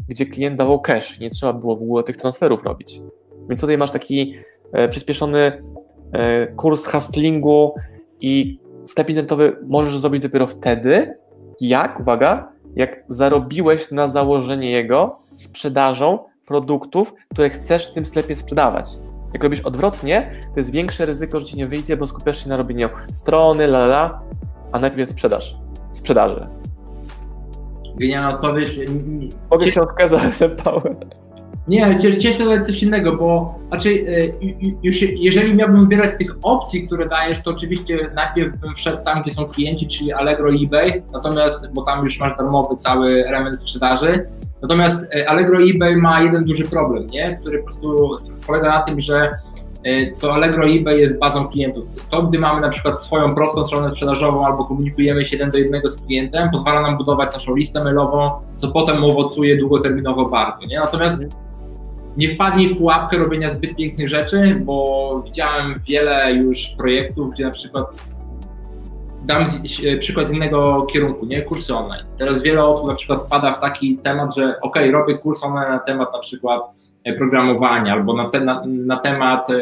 gdzie 0.08 0.26
klient 0.26 0.56
dawał 0.56 0.80
cash, 0.80 1.20
nie 1.20 1.30
trzeba 1.30 1.52
było 1.52 1.76
w 1.76 1.82
ogóle 1.82 2.04
tych 2.04 2.16
transferów 2.16 2.64
robić. 2.64 3.00
Więc 3.48 3.60
tutaj 3.60 3.78
masz 3.78 3.90
taki 3.90 4.34
e, 4.72 4.88
przyspieszony 4.88 5.62
e, 6.12 6.46
kurs 6.46 6.86
hustlingu 6.86 7.74
i 8.20 8.60
sklep 8.86 9.08
internetowy 9.08 9.56
możesz 9.66 9.98
zrobić 9.98 10.22
dopiero 10.22 10.46
wtedy, 10.46 11.14
jak, 11.60 12.00
uwaga, 12.00 12.52
jak 12.76 13.04
zarobiłeś 13.08 13.90
na 13.90 14.08
założenie 14.08 14.70
jego 14.70 15.18
sprzedażą 15.34 16.18
produktów, 16.50 17.14
które 17.30 17.50
chcesz 17.50 17.90
w 17.90 17.94
tym 17.94 18.06
sklepie 18.06 18.36
sprzedawać. 18.36 18.86
Jak 19.32 19.44
robisz 19.44 19.60
odwrotnie, 19.60 20.30
to 20.54 20.60
jest 20.60 20.72
większe 20.72 21.06
ryzyko, 21.06 21.40
że 21.40 21.46
ci 21.46 21.56
nie 21.56 21.66
wyjdzie, 21.66 21.96
bo 21.96 22.06
skupiasz 22.06 22.44
się 22.44 22.48
na 22.48 22.56
robieniu 22.56 22.88
strony, 23.12 23.64
la, 23.64 23.84
la, 23.84 24.18
a 24.72 24.78
najpierw 24.78 25.10
sprzedaż. 25.10 25.56
Sprzedaży. 25.92 26.46
Genialna 27.96 28.34
odpowiedź. 28.34 28.80
Mogę 29.50 29.70
się 29.70 29.80
odkazać, 29.80 30.34
Paweł. 30.64 30.96
Nie, 31.68 31.98
ciężko 32.18 32.44
dodać 32.44 32.66
coś 32.66 32.82
innego, 32.82 33.16
bo 33.16 33.58
znaczy, 33.68 33.90
e, 33.90 34.46
już 34.82 35.02
jeżeli 35.02 35.54
miałbym 35.54 35.80
wybierać 35.80 36.10
z 36.10 36.16
tych 36.16 36.36
opcji, 36.42 36.86
które 36.86 37.08
dajesz, 37.08 37.42
to 37.42 37.50
oczywiście 37.50 38.10
najpierw 38.14 38.56
bym 38.56 38.74
wszedł 38.74 39.04
tam, 39.04 39.22
gdzie 39.22 39.30
są 39.30 39.44
klienci, 39.44 39.86
czyli 39.86 40.12
Allegro 40.12 40.50
i 40.50 40.64
eBay, 40.64 41.02
natomiast, 41.12 41.72
bo 41.72 41.82
tam 41.82 42.04
już 42.04 42.20
masz 42.20 42.36
darmowy 42.36 42.76
cały 42.76 43.26
element 43.26 43.58
sprzedaży. 43.58 44.26
Natomiast 44.62 45.14
e, 45.14 45.28
Allegro 45.28 45.58
eBay 45.62 45.96
ma 45.96 46.22
jeden 46.22 46.44
duży 46.44 46.64
problem, 46.64 47.06
nie? 47.06 47.38
który 47.40 47.58
po 47.58 47.64
prostu 47.64 48.10
polega 48.46 48.68
na 48.68 48.82
tym, 48.82 49.00
że 49.00 49.30
E, 49.84 50.12
to 50.12 50.34
Allegro 50.34 50.68
eBay 50.68 51.00
jest 51.00 51.18
bazą 51.18 51.48
klientów. 51.48 51.84
To, 52.10 52.22
gdy 52.22 52.38
mamy 52.38 52.60
na 52.60 52.68
przykład 52.68 53.02
swoją 53.02 53.34
prostą 53.34 53.66
stronę 53.66 53.90
sprzedażową 53.90 54.46
albo 54.46 54.64
komunikujemy 54.64 55.24
się 55.24 55.36
jeden 55.36 55.50
do 55.50 55.58
jednego 55.58 55.90
z 55.90 55.96
klientem, 55.96 56.50
pozwala 56.50 56.82
nam 56.82 56.96
budować 56.96 57.34
naszą 57.34 57.54
listę 57.54 57.84
mailową, 57.84 58.30
co 58.56 58.68
potem 58.68 59.04
owocuje 59.04 59.56
długoterminowo 59.56 60.28
bardzo. 60.28 60.66
Nie? 60.66 60.80
Natomiast 60.80 61.22
nie 62.16 62.34
wpadnij 62.34 62.74
w 62.74 62.78
pułapkę 62.78 63.18
robienia 63.18 63.50
zbyt 63.50 63.76
pięknych 63.76 64.08
rzeczy, 64.08 64.60
bo 64.64 65.22
widziałem 65.24 65.74
wiele 65.88 66.32
już 66.32 66.74
projektów, 66.78 67.30
gdzie 67.30 67.44
na 67.44 67.50
przykład 67.50 67.86
dam 69.32 69.46
e, 69.84 69.96
przykład 69.96 70.28
z 70.28 70.32
innego 70.32 70.86
kierunku, 70.92 71.26
nie? 71.26 71.42
Kursy 71.42 71.74
online. 71.74 72.06
Teraz 72.18 72.42
wiele 72.42 72.64
osób 72.64 72.88
na 72.88 72.94
przykład 72.94 73.22
wpada 73.22 73.54
w 73.54 73.60
taki 73.60 73.98
temat, 73.98 74.36
że 74.36 74.60
ok, 74.60 74.76
robię 74.92 75.18
kurs 75.18 75.44
online 75.44 75.70
na 75.70 75.78
temat 75.78 76.12
na 76.12 76.18
przykład 76.18 76.62
E, 77.04 77.12
programowania 77.12 77.92
albo 77.92 78.14
na, 78.14 78.30
te, 78.30 78.40
na, 78.40 78.62
na 78.66 78.96
temat, 78.96 79.50
e, 79.50 79.54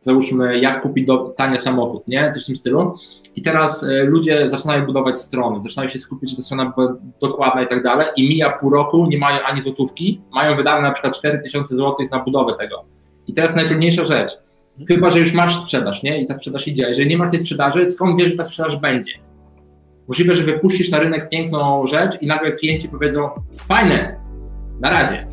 załóżmy, 0.00 0.58
jak 0.58 0.82
kupić 0.82 1.06
do, 1.06 1.18
tanie 1.36 1.58
samochód, 1.58 2.08
nie? 2.08 2.32
Coś 2.34 2.42
w 2.42 2.46
tym 2.46 2.56
stylu. 2.56 2.94
I 3.36 3.42
teraz 3.42 3.86
ludzie 4.04 4.50
zaczynają 4.50 4.86
budować 4.86 5.18
strony, 5.18 5.62
zaczynają 5.62 5.88
się 5.88 5.98
skupić, 5.98 6.36
że 6.36 6.42
strona 6.42 6.72
dokładna 7.20 7.62
i 7.62 7.66
tak 7.66 7.82
dalej, 7.82 8.06
i 8.16 8.28
mija 8.28 8.50
pół 8.50 8.70
roku, 8.70 9.06
nie 9.06 9.18
mają 9.18 9.44
ani 9.44 9.62
złotówki, 9.62 10.20
mają 10.32 10.56
wydane 10.56 10.82
na 10.82 10.90
przykład 10.90 11.16
4000 11.16 11.76
złotych 11.76 12.10
na 12.10 12.18
budowę 12.18 12.54
tego. 12.58 12.84
I 13.26 13.34
teraz 13.34 13.54
najtrudniejsza 13.56 14.04
rzecz, 14.04 14.38
chyba, 14.88 15.10
że 15.10 15.18
już 15.18 15.32
masz 15.32 15.60
sprzedaż, 15.60 16.02
nie? 16.02 16.22
I 16.22 16.26
ta 16.26 16.34
sprzedaż 16.34 16.68
idzie. 16.68 16.82
Jeżeli 16.88 17.08
nie 17.10 17.18
masz 17.18 17.30
tej 17.30 17.40
sprzedaży, 17.40 17.90
skąd 17.90 18.18
wiesz, 18.18 18.30
że 18.30 18.36
ta 18.36 18.44
sprzedaż 18.44 18.76
będzie? 18.76 19.12
Możliwe, 20.08 20.34
że 20.34 20.44
wypuścisz 20.44 20.90
na 20.90 20.98
rynek 20.98 21.28
piękną 21.28 21.86
rzecz 21.86 22.22
i 22.22 22.26
nagle 22.26 22.52
klienci 22.52 22.88
powiedzą, 22.88 23.28
fajne, 23.68 24.16
na 24.80 24.90
razie. 24.90 25.26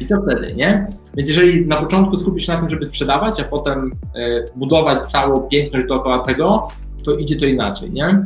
I 0.00 0.06
co 0.06 0.22
wtedy, 0.22 0.54
nie? 0.54 0.86
Więc 1.16 1.28
jeżeli 1.28 1.66
na 1.66 1.76
początku 1.76 2.18
skupisz 2.18 2.46
się 2.46 2.52
na 2.52 2.58
tym, 2.58 2.68
żeby 2.68 2.86
sprzedawać, 2.86 3.40
a 3.40 3.44
potem 3.44 3.92
y, 4.16 4.44
budować 4.56 5.06
całą 5.06 5.48
piękność 5.48 5.86
dookoła 5.86 6.18
tego, 6.18 6.68
to 7.04 7.12
idzie 7.12 7.36
to 7.36 7.46
inaczej, 7.46 7.90
nie? 7.90 8.22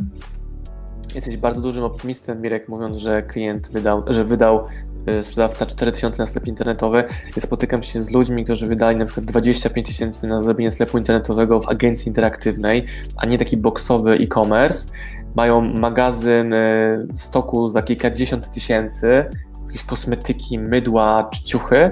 Jesteś 1.16 1.37
bardzo 1.37 1.61
dużym 1.61 1.85
optymistem, 1.85 2.42
Mirek, 2.42 2.68
mówiąc, 2.68 2.96
że 2.96 3.23
klient 3.23 3.73
wydał, 3.73 4.02
że 4.06 4.25
wydał 4.25 4.64
y, 5.08 5.25
sprzedawca 5.25 5.66
4000 5.66 6.18
na 6.18 6.26
sklep 6.26 6.46
internetowy. 6.46 7.04
Ja 7.37 7.42
spotykam 7.42 7.82
się 7.82 8.00
z 8.00 8.11
ludźmi, 8.11 8.44
którzy 8.44 8.66
wydali 8.66 8.96
na 8.96 9.04
przykład 9.04 9.26
25 9.26 9.87
tysięcy 9.87 10.26
na 10.26 10.42
zrobienie 10.42 10.70
sklepu 10.70 10.99
internetowego 10.99 11.61
w 11.61 11.68
agencji 11.68 12.08
interaktywnej, 12.08 12.85
a 13.16 13.26
nie 13.26 13.38
taki 13.38 13.56
boxowy 13.56 14.12
e-commerce. 14.12 14.92
Mają 15.37 15.61
magazyn 15.61 16.52
y, 16.52 17.06
stoku 17.14 17.68
za 17.68 17.82
kilkadziesiąt 17.82 18.50
tysięcy, 18.50 19.25
jakieś 19.66 19.85
kosmetyki, 19.85 20.58
mydła 20.58 21.28
czy 21.32 21.44
ciuchy 21.44 21.90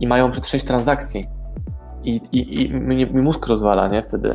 i 0.00 0.06
mają 0.06 0.30
przed 0.30 0.46
sześć 0.46 0.64
transakcji. 0.64 1.24
I, 2.04 2.20
i, 2.32 2.62
i 2.62 2.74
mnie, 2.74 3.06
mózg 3.06 3.46
rozwala, 3.46 3.88
nie, 3.88 4.02
wtedy. 4.02 4.34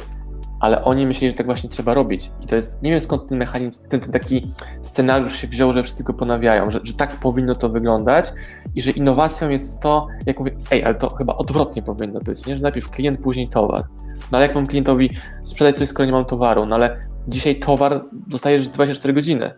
Ale 0.60 0.84
oni 0.84 1.08
myśleli, 1.08 1.32
że 1.32 1.38
tak 1.38 1.46
właśnie 1.46 1.70
trzeba 1.70 1.94
robić. 1.94 2.32
I 2.44 2.48
to 2.48 2.56
jest, 2.56 2.82
nie 2.84 2.92
wiem 2.92 3.02
skąd 3.02 3.30
ten 3.30 3.38
mechanizm, 3.38 3.88
ten, 3.90 4.00
ten 4.00 4.12
taki 4.12 4.52
scenariusz 4.82 5.36
się 5.36 5.48
wziął, 5.48 5.74
że 5.74 5.84
wszyscy 5.84 6.04
go 6.04 6.14
ponawiają, 6.14 6.72
że, 6.72 6.80
że 6.84 6.94
tak 6.94 7.12
powinno 7.12 7.56
to 7.56 7.70
wyglądać 7.70 8.34
i 8.76 8.82
że 8.82 8.92
innowacją 8.92 9.50
jest 9.50 9.80
to, 9.80 10.08
jak 10.26 10.40
mówię, 10.40 10.52
ej, 10.72 10.84
ale 10.84 10.96
to 10.96 11.10
chyba 11.10 11.36
odwrotnie 11.36 11.82
powinno 11.82 12.20
być, 12.20 12.46
nie? 12.46 12.58
że 12.58 12.64
najpierw 12.64 12.90
klient, 12.90 13.20
później 13.20 13.50
towar. 13.50 13.84
No 14.32 14.38
ale 14.38 14.48
jak 14.48 14.56
mam 14.56 14.68
klientowi 14.68 15.10
sprzedać 15.44 15.78
coś, 15.78 15.90
skoro 15.90 16.06
nie 16.06 16.12
mam 16.12 16.26
towaru? 16.26 16.66
No 16.66 16.76
ale 16.76 16.98
dzisiaj 17.28 17.56
towar 17.56 18.06
dostajesz 18.12 18.68
24 18.68 19.14
godziny 19.14 19.52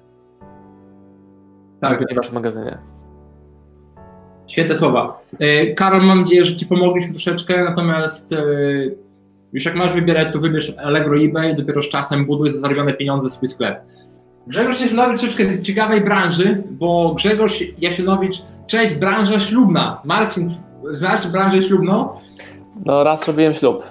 tak. 1.81 2.09
nie 2.09 2.15
masz 2.15 2.29
w 2.29 2.33
magazynie. 2.33 2.77
Świetne 4.47 4.75
słowa. 4.75 5.21
E, 5.39 5.73
Karol, 5.73 6.01
mam 6.01 6.19
nadzieję, 6.19 6.45
że 6.45 6.57
Ci 6.57 6.65
pomogliśmy 6.65 7.11
troszeczkę, 7.11 7.63
natomiast 7.63 8.33
e, 8.33 8.43
już 9.53 9.65
jak 9.65 9.75
masz 9.75 9.93
wybierać, 9.93 10.33
to 10.33 10.39
wybierz 10.39 10.73
Allegro 10.77 11.17
eBay, 11.17 11.55
dopiero 11.55 11.81
z 11.81 11.89
czasem 11.89 12.25
buduj 12.25 12.51
za 12.51 12.59
zarobione 12.59 12.93
pieniądze 12.93 13.29
swój 13.29 13.49
sklep. 13.49 13.81
Grzegorz 14.47 14.81
Jasienowicz 14.81 15.19
troszeczkę 15.19 15.49
z 15.49 15.61
ciekawej 15.61 16.01
branży, 16.01 16.63
bo 16.71 17.13
Grzegorz 17.13 17.63
Jasienowicz, 17.77 18.41
cześć, 18.67 18.95
branża 18.95 19.39
ślubna. 19.39 20.01
Marcin, 20.05 20.49
znasz 20.91 21.27
branżę 21.27 21.61
ślubną? 21.61 22.09
No 22.85 23.03
raz 23.03 23.27
robiłem 23.27 23.53
ślub. 23.53 23.83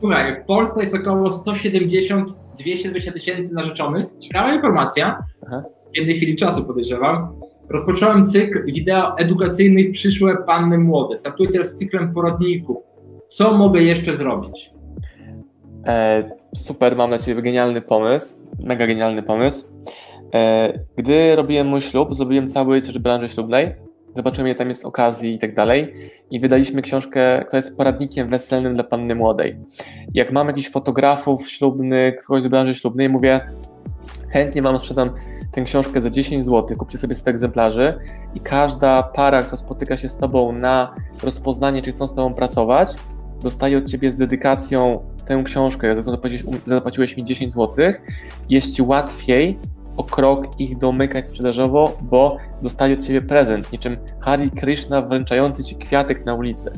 Słuchaj, 0.00 0.36
w 0.42 0.46
Polsce 0.46 0.80
jest 0.80 0.94
około 0.94 1.30
170-220 1.30 3.12
tysięcy 3.12 3.54
narzeczonych. 3.54 4.06
Ciekawa 4.20 4.54
informacja. 4.54 5.24
Aha. 5.46 5.62
W 5.92 5.96
jednej 5.96 6.16
chwili 6.16 6.36
czasu 6.36 6.64
podejrzewam. 6.64 7.28
Rozpocząłem 7.68 8.24
cykl 8.24 8.64
wideo 8.64 9.18
edukacyjnych 9.18 9.90
Przyszłe 9.90 10.36
Panny 10.46 10.78
Młode. 10.78 11.16
Startuję 11.16 11.50
teraz 11.50 11.76
cyklem 11.76 12.14
poradników. 12.14 12.76
Co 13.28 13.54
mogę 13.54 13.82
jeszcze 13.82 14.16
zrobić? 14.16 14.73
E, 15.86 16.30
super, 16.54 16.96
mam 16.96 17.10
na 17.10 17.18
Ciebie 17.18 17.42
genialny 17.42 17.80
pomysł. 17.80 18.36
Mega 18.58 18.86
genialny 18.86 19.22
pomysł. 19.22 19.64
E, 20.34 20.72
gdy 20.96 21.36
robiłem 21.36 21.66
mój 21.66 21.80
ślub, 21.80 22.14
zrobiłem 22.14 22.46
cały 22.46 22.74
research 22.74 22.98
branży 22.98 23.28
ślubnej. 23.28 23.74
Zobaczyłem, 24.16 24.48
ile 24.48 24.54
tam 24.54 24.68
jest 24.68 24.84
okazji 24.84 25.34
i 25.34 25.38
tak 25.38 25.54
dalej. 25.54 25.94
I 26.30 26.40
wydaliśmy 26.40 26.82
książkę, 26.82 27.44
która 27.46 27.56
jest 27.56 27.76
poradnikiem 27.76 28.28
weselnym 28.28 28.74
dla 28.74 28.84
panny 28.84 29.14
młodej. 29.14 29.56
Jak 30.14 30.32
mam 30.32 30.46
jakichś 30.46 30.70
fotografów 30.70 31.50
ślubnych, 31.50 32.24
kogoś 32.24 32.42
z 32.42 32.48
branży 32.48 32.74
ślubnej, 32.74 33.08
mówię, 33.08 33.40
chętnie 34.28 34.62
Wam 34.62 34.78
sprzedam 34.78 35.10
tę 35.52 35.62
książkę 35.62 36.00
za 36.00 36.10
10 36.10 36.44
zł, 36.44 36.76
kupcie 36.76 36.98
sobie 36.98 37.14
100 37.14 37.30
egzemplarzy 37.30 37.98
i 38.34 38.40
każda 38.40 39.02
para, 39.02 39.42
która 39.42 39.56
spotyka 39.56 39.96
się 39.96 40.08
z 40.08 40.16
Tobą 40.16 40.52
na 40.52 40.94
rozpoznanie, 41.22 41.82
czy 41.82 41.92
chcą 41.92 42.06
z 42.06 42.14
Tobą 42.14 42.34
pracować, 42.34 42.88
dostaje 43.42 43.78
od 43.78 43.90
Ciebie 43.90 44.12
z 44.12 44.16
dedykacją 44.16 45.13
tę 45.26 45.42
książkę, 45.44 45.94
za 45.94 46.00
którą 46.00 46.16
zapłaciłeś, 46.16 46.44
zapłaciłeś 46.66 47.16
mi 47.16 47.24
10 47.24 47.52
zł, 47.52 47.84
jest 48.48 48.74
Ci 48.74 48.82
łatwiej 48.82 49.58
o 49.96 50.04
krok 50.04 50.60
ich 50.60 50.78
domykać 50.78 51.26
sprzedażowo, 51.26 51.98
bo 52.02 52.36
dostaje 52.62 52.94
od 52.94 53.06
Ciebie 53.06 53.20
prezent, 53.20 53.72
niczym 53.72 53.96
Hari 54.20 54.50
Krishna 54.50 55.02
wręczający 55.02 55.64
Ci 55.64 55.76
kwiatek 55.76 56.26
na 56.26 56.34
ulicy. 56.34 56.72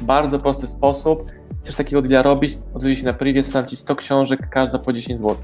Bardzo 0.00 0.38
prosty 0.38 0.66
sposób. 0.66 1.32
Chcesz 1.62 1.74
takiego 1.74 2.02
deala 2.02 2.22
robić? 2.22 2.58
Odwiedź 2.74 2.98
się 2.98 3.04
na 3.04 3.12
privie, 3.12 3.42
sprzedam 3.42 3.68
Ci 3.68 3.76
100 3.76 3.96
książek, 3.96 4.48
każda 4.50 4.78
po 4.78 4.92
10 4.92 5.18
zł 5.18 5.36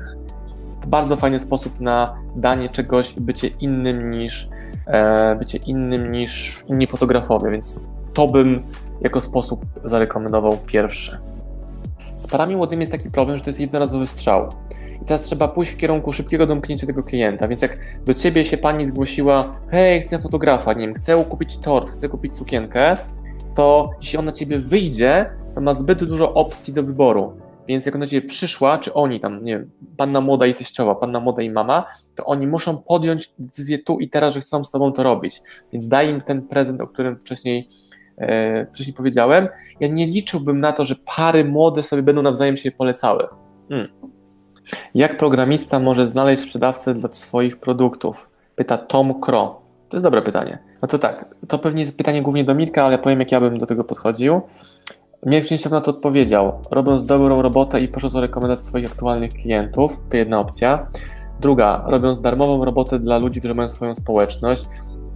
bardzo 0.87 1.17
fajny 1.17 1.39
sposób 1.39 1.81
na 1.81 2.17
danie 2.37 2.69
czegoś, 2.69 3.15
bycie 3.15 3.49
innym 3.49 4.11
niż 4.11 4.49
e, 4.87 5.37
bycie 5.37 5.59
innym 5.59 6.13
niż 6.13 6.63
inni 6.69 6.87
fotografowie, 6.87 7.51
więc 7.51 7.81
to 8.15 8.27
bym 8.27 8.63
jako 9.01 9.21
sposób 9.21 9.67
zarekomendował 9.85 10.57
pierwszy. 10.67 11.19
Parami 12.31 12.57
młodymi 12.57 12.81
jest 12.81 12.93
taki 12.93 13.11
problem, 13.11 13.37
że 13.37 13.43
to 13.43 13.51
jest 13.51 13.61
jednorazowy 13.61 14.07
strzał. 14.07 14.49
I 15.03 15.05
teraz 15.05 15.23
trzeba 15.23 15.49
pójść 15.49 15.73
w 15.73 15.77
kierunku 15.77 16.13
szybkiego 16.13 16.47
domknięcia 16.47 16.87
tego 16.87 17.03
klienta. 17.03 17.49
Więc 17.49 17.63
jak 17.63 17.79
do 18.05 18.15
ciebie 18.15 18.45
się 18.45 18.57
pani 18.57 18.85
zgłosiła, 18.85 19.55
hej, 19.71 20.03
chcę 20.03 20.19
fotografa, 20.19 20.73
nie 20.73 20.87
wiem, 20.87 20.95
chcę 20.95 21.25
kupić 21.25 21.59
tort, 21.59 21.91
chcę 21.91 22.09
kupić 22.09 22.35
sukienkę, 22.35 22.97
to 23.55 23.91
jeśli 24.01 24.19
ona 24.19 24.33
ciebie 24.33 24.59
wyjdzie, 24.59 25.31
to 25.55 25.61
ma 25.61 25.75
zbyt 25.75 26.05
dużo 26.05 26.35
opcji 26.35 26.75
do 26.75 26.83
wyboru. 26.83 27.33
Więc 27.69 27.87
jak 27.87 27.95
ona 27.95 28.07
ciebie 28.07 28.29
przyszła, 28.29 28.79
czy 28.79 28.95
oni 28.95 29.21
tam, 29.21 29.45
nie 29.45 29.59
wiem, 29.59 29.71
panna 29.97 30.21
młoda 30.21 30.47
i 30.47 30.55
teściowa, 30.55 30.95
panna 30.95 31.21
młoda 31.21 31.43
i 31.43 31.51
mama, 31.51 31.87
to 32.15 32.25
oni 32.25 32.47
muszą 32.47 32.79
podjąć 32.79 33.31
decyzję 33.39 33.79
tu 33.79 33.99
i 33.99 34.09
teraz, 34.09 34.35
że 34.35 34.41
chcą 34.41 34.65
z 34.65 34.71
tobą 34.71 34.93
to 34.93 35.03
robić. 35.03 35.43
Więc 35.73 35.89
daj 35.89 36.11
im 36.11 36.21
ten 36.21 36.43
prezent, 36.43 36.81
o 36.81 36.87
którym 36.87 37.17
wcześniej, 37.17 37.69
wcześniej 38.73 38.95
powiedziałem. 38.95 39.49
Ja 39.81 39.89
nie 39.89 40.07
liczyłbym 40.07 40.61
na 40.61 40.73
to, 40.73 40.85
że 40.85 40.95
pary 41.17 41.45
młode 41.45 41.83
sobie 41.83 42.03
będą 42.03 42.23
nawzajem 42.23 42.57
się 42.57 42.71
polecały. 42.71 43.25
Hmm. 43.69 43.89
Jak 44.95 45.17
programista 45.17 45.79
może 45.79 46.09
znaleźć 46.09 46.43
sprzedawcę 46.43 46.95
dla 46.95 47.09
swoich 47.13 47.57
produktów? 47.57 48.31
Pyta 48.57 48.79
Tom 48.79 49.21
Kro. 49.21 49.61
To 49.89 49.97
jest 49.97 50.05
dobre 50.05 50.23
pytanie. 50.23 50.59
No 50.83 50.89
to 50.89 50.99
tak, 50.99 51.35
to 51.49 51.59
pewnie 51.59 51.83
jest 51.83 51.97
pytanie 51.97 52.23
głównie 52.23 52.45
do 52.45 52.55
Mirka, 52.55 52.85
ale 52.85 52.99
powiem, 52.99 53.21
jak 53.21 53.33
ja 53.33 53.41
bym 53.41 53.59
do 53.59 53.67
tego 53.67 53.85
podchodził. 53.85 54.41
Mirek 55.27 55.47
częściowo 55.47 55.77
na 55.77 55.83
to 55.83 55.91
odpowiedział, 55.91 56.61
robiąc 56.71 57.05
dobrą 57.05 57.43
robotę 57.43 57.81
i 57.81 57.89
prosząc 57.89 58.15
o 58.15 58.21
rekomendacje 58.21 58.67
swoich 58.67 58.87
aktualnych 58.93 59.33
klientów, 59.33 60.03
to 60.11 60.17
jedna 60.17 60.41
opcja. 60.41 60.87
Druga, 61.41 61.85
robiąc 61.87 62.21
darmową 62.21 62.65
robotę 62.65 62.99
dla 62.99 63.19
ludzi, 63.19 63.41
którzy 63.41 63.55
mają 63.55 63.69
swoją 63.69 63.95
społeczność. 63.95 64.67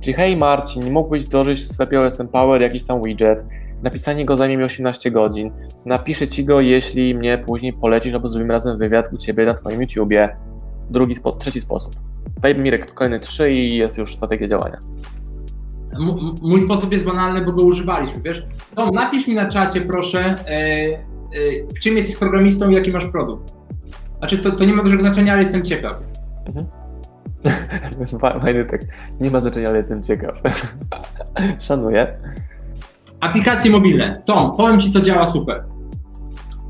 Czyli 0.01 0.15
hej 0.15 0.37
Marcin, 0.37 0.85
nie 0.85 0.91
mógłbyś 0.91 1.25
dożyć 1.25 1.61
w 1.61 1.73
sklepie 1.73 2.01
OSM 2.01 2.29
Power 2.29 2.63
jakiś 2.63 2.83
tam 2.83 3.03
widget, 3.03 3.47
napisanie 3.83 4.25
go 4.25 4.37
zajmie 4.37 4.57
mi 4.57 4.65
18 4.65 5.11
godzin, 5.11 5.51
napiszę 5.87 6.29
Ci 6.29 6.45
go, 6.45 6.61
jeśli 6.61 7.15
mnie 7.15 7.39
później 7.39 7.73
polecisz, 7.81 8.15
albo 8.15 8.29
zrobimy 8.29 8.53
razem 8.53 8.79
wywiad 8.79 9.13
u 9.13 9.17
Ciebie 9.17 9.45
na 9.45 9.55
Twoim 9.55 9.81
YouTubie. 9.81 10.37
Drugi, 10.91 11.15
spo, 11.15 11.33
trzeci 11.33 11.61
sposób. 11.61 11.95
Daj 12.41 12.55
Mirek 12.55 12.95
kolejne 12.95 13.21
trzy 13.21 13.53
i 13.53 13.77
jest 13.77 13.99
już 13.99 14.17
strategia 14.17 14.49
działania 14.49 14.79
mój 16.43 16.61
sposób 16.61 16.93
jest 16.93 17.05
banalny, 17.05 17.45
bo 17.45 17.53
go 17.53 17.63
używaliśmy, 17.63 18.23
wiesz? 18.23 18.43
Tom, 18.75 18.91
napisz 18.91 19.27
mi 19.27 19.35
na 19.35 19.49
czacie, 19.49 19.81
proszę, 19.81 20.21
e, 20.21 20.51
e, 20.51 20.99
w 21.75 21.81
czym 21.81 21.97
jesteś 21.97 22.17
programistą 22.17 22.71
i 22.71 22.75
jaki 22.75 22.93
masz 22.93 23.07
produkt. 23.07 23.53
Znaczy, 24.19 24.39
to, 24.39 24.53
to 24.53 24.65
nie 24.65 24.73
ma 24.73 24.83
dużego 24.83 25.03
znaczenia, 25.03 25.33
ale 25.33 25.43
jestem 25.43 25.65
ciekaw. 25.65 26.03
Mhm. 26.47 26.67
Fajny 28.43 28.65
tekst. 28.65 28.89
Nie 29.21 29.31
ma 29.31 29.41
znaczenia, 29.41 29.69
ale 29.69 29.79
jestem 29.79 30.03
ciekaw. 30.03 30.43
Szanuję. 31.69 32.07
Aplikacje 33.21 33.71
mobilne. 33.71 34.21
Tom, 34.27 34.57
powiem 34.57 34.81
Ci, 34.81 34.93
co 34.93 35.01
działa 35.01 35.27
super. 35.27 35.65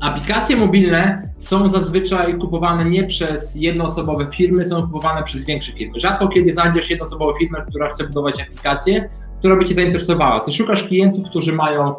Aplikacje 0.01 0.55
mobilne 0.55 1.29
są 1.39 1.69
zazwyczaj 1.69 2.37
kupowane 2.37 2.85
nie 2.85 3.03
przez 3.03 3.55
jednoosobowe 3.55 4.27
firmy, 4.31 4.65
są 4.65 4.81
kupowane 4.81 5.23
przez 5.23 5.45
większe 5.45 5.71
firmy. 5.71 5.99
Rzadko 5.99 6.27
kiedy 6.27 6.53
znajdziesz 6.53 6.89
jednoosobową 6.89 7.33
firmę, 7.33 7.65
która 7.69 7.89
chce 7.89 8.03
budować 8.03 8.41
aplikację, 8.41 9.09
która 9.39 9.55
by 9.55 9.65
Cię 9.65 9.73
zainteresowała. 9.73 10.39
Ty 10.39 10.51
szukasz 10.51 10.83
klientów, 10.83 11.25
którzy 11.29 11.53
mają 11.53 11.95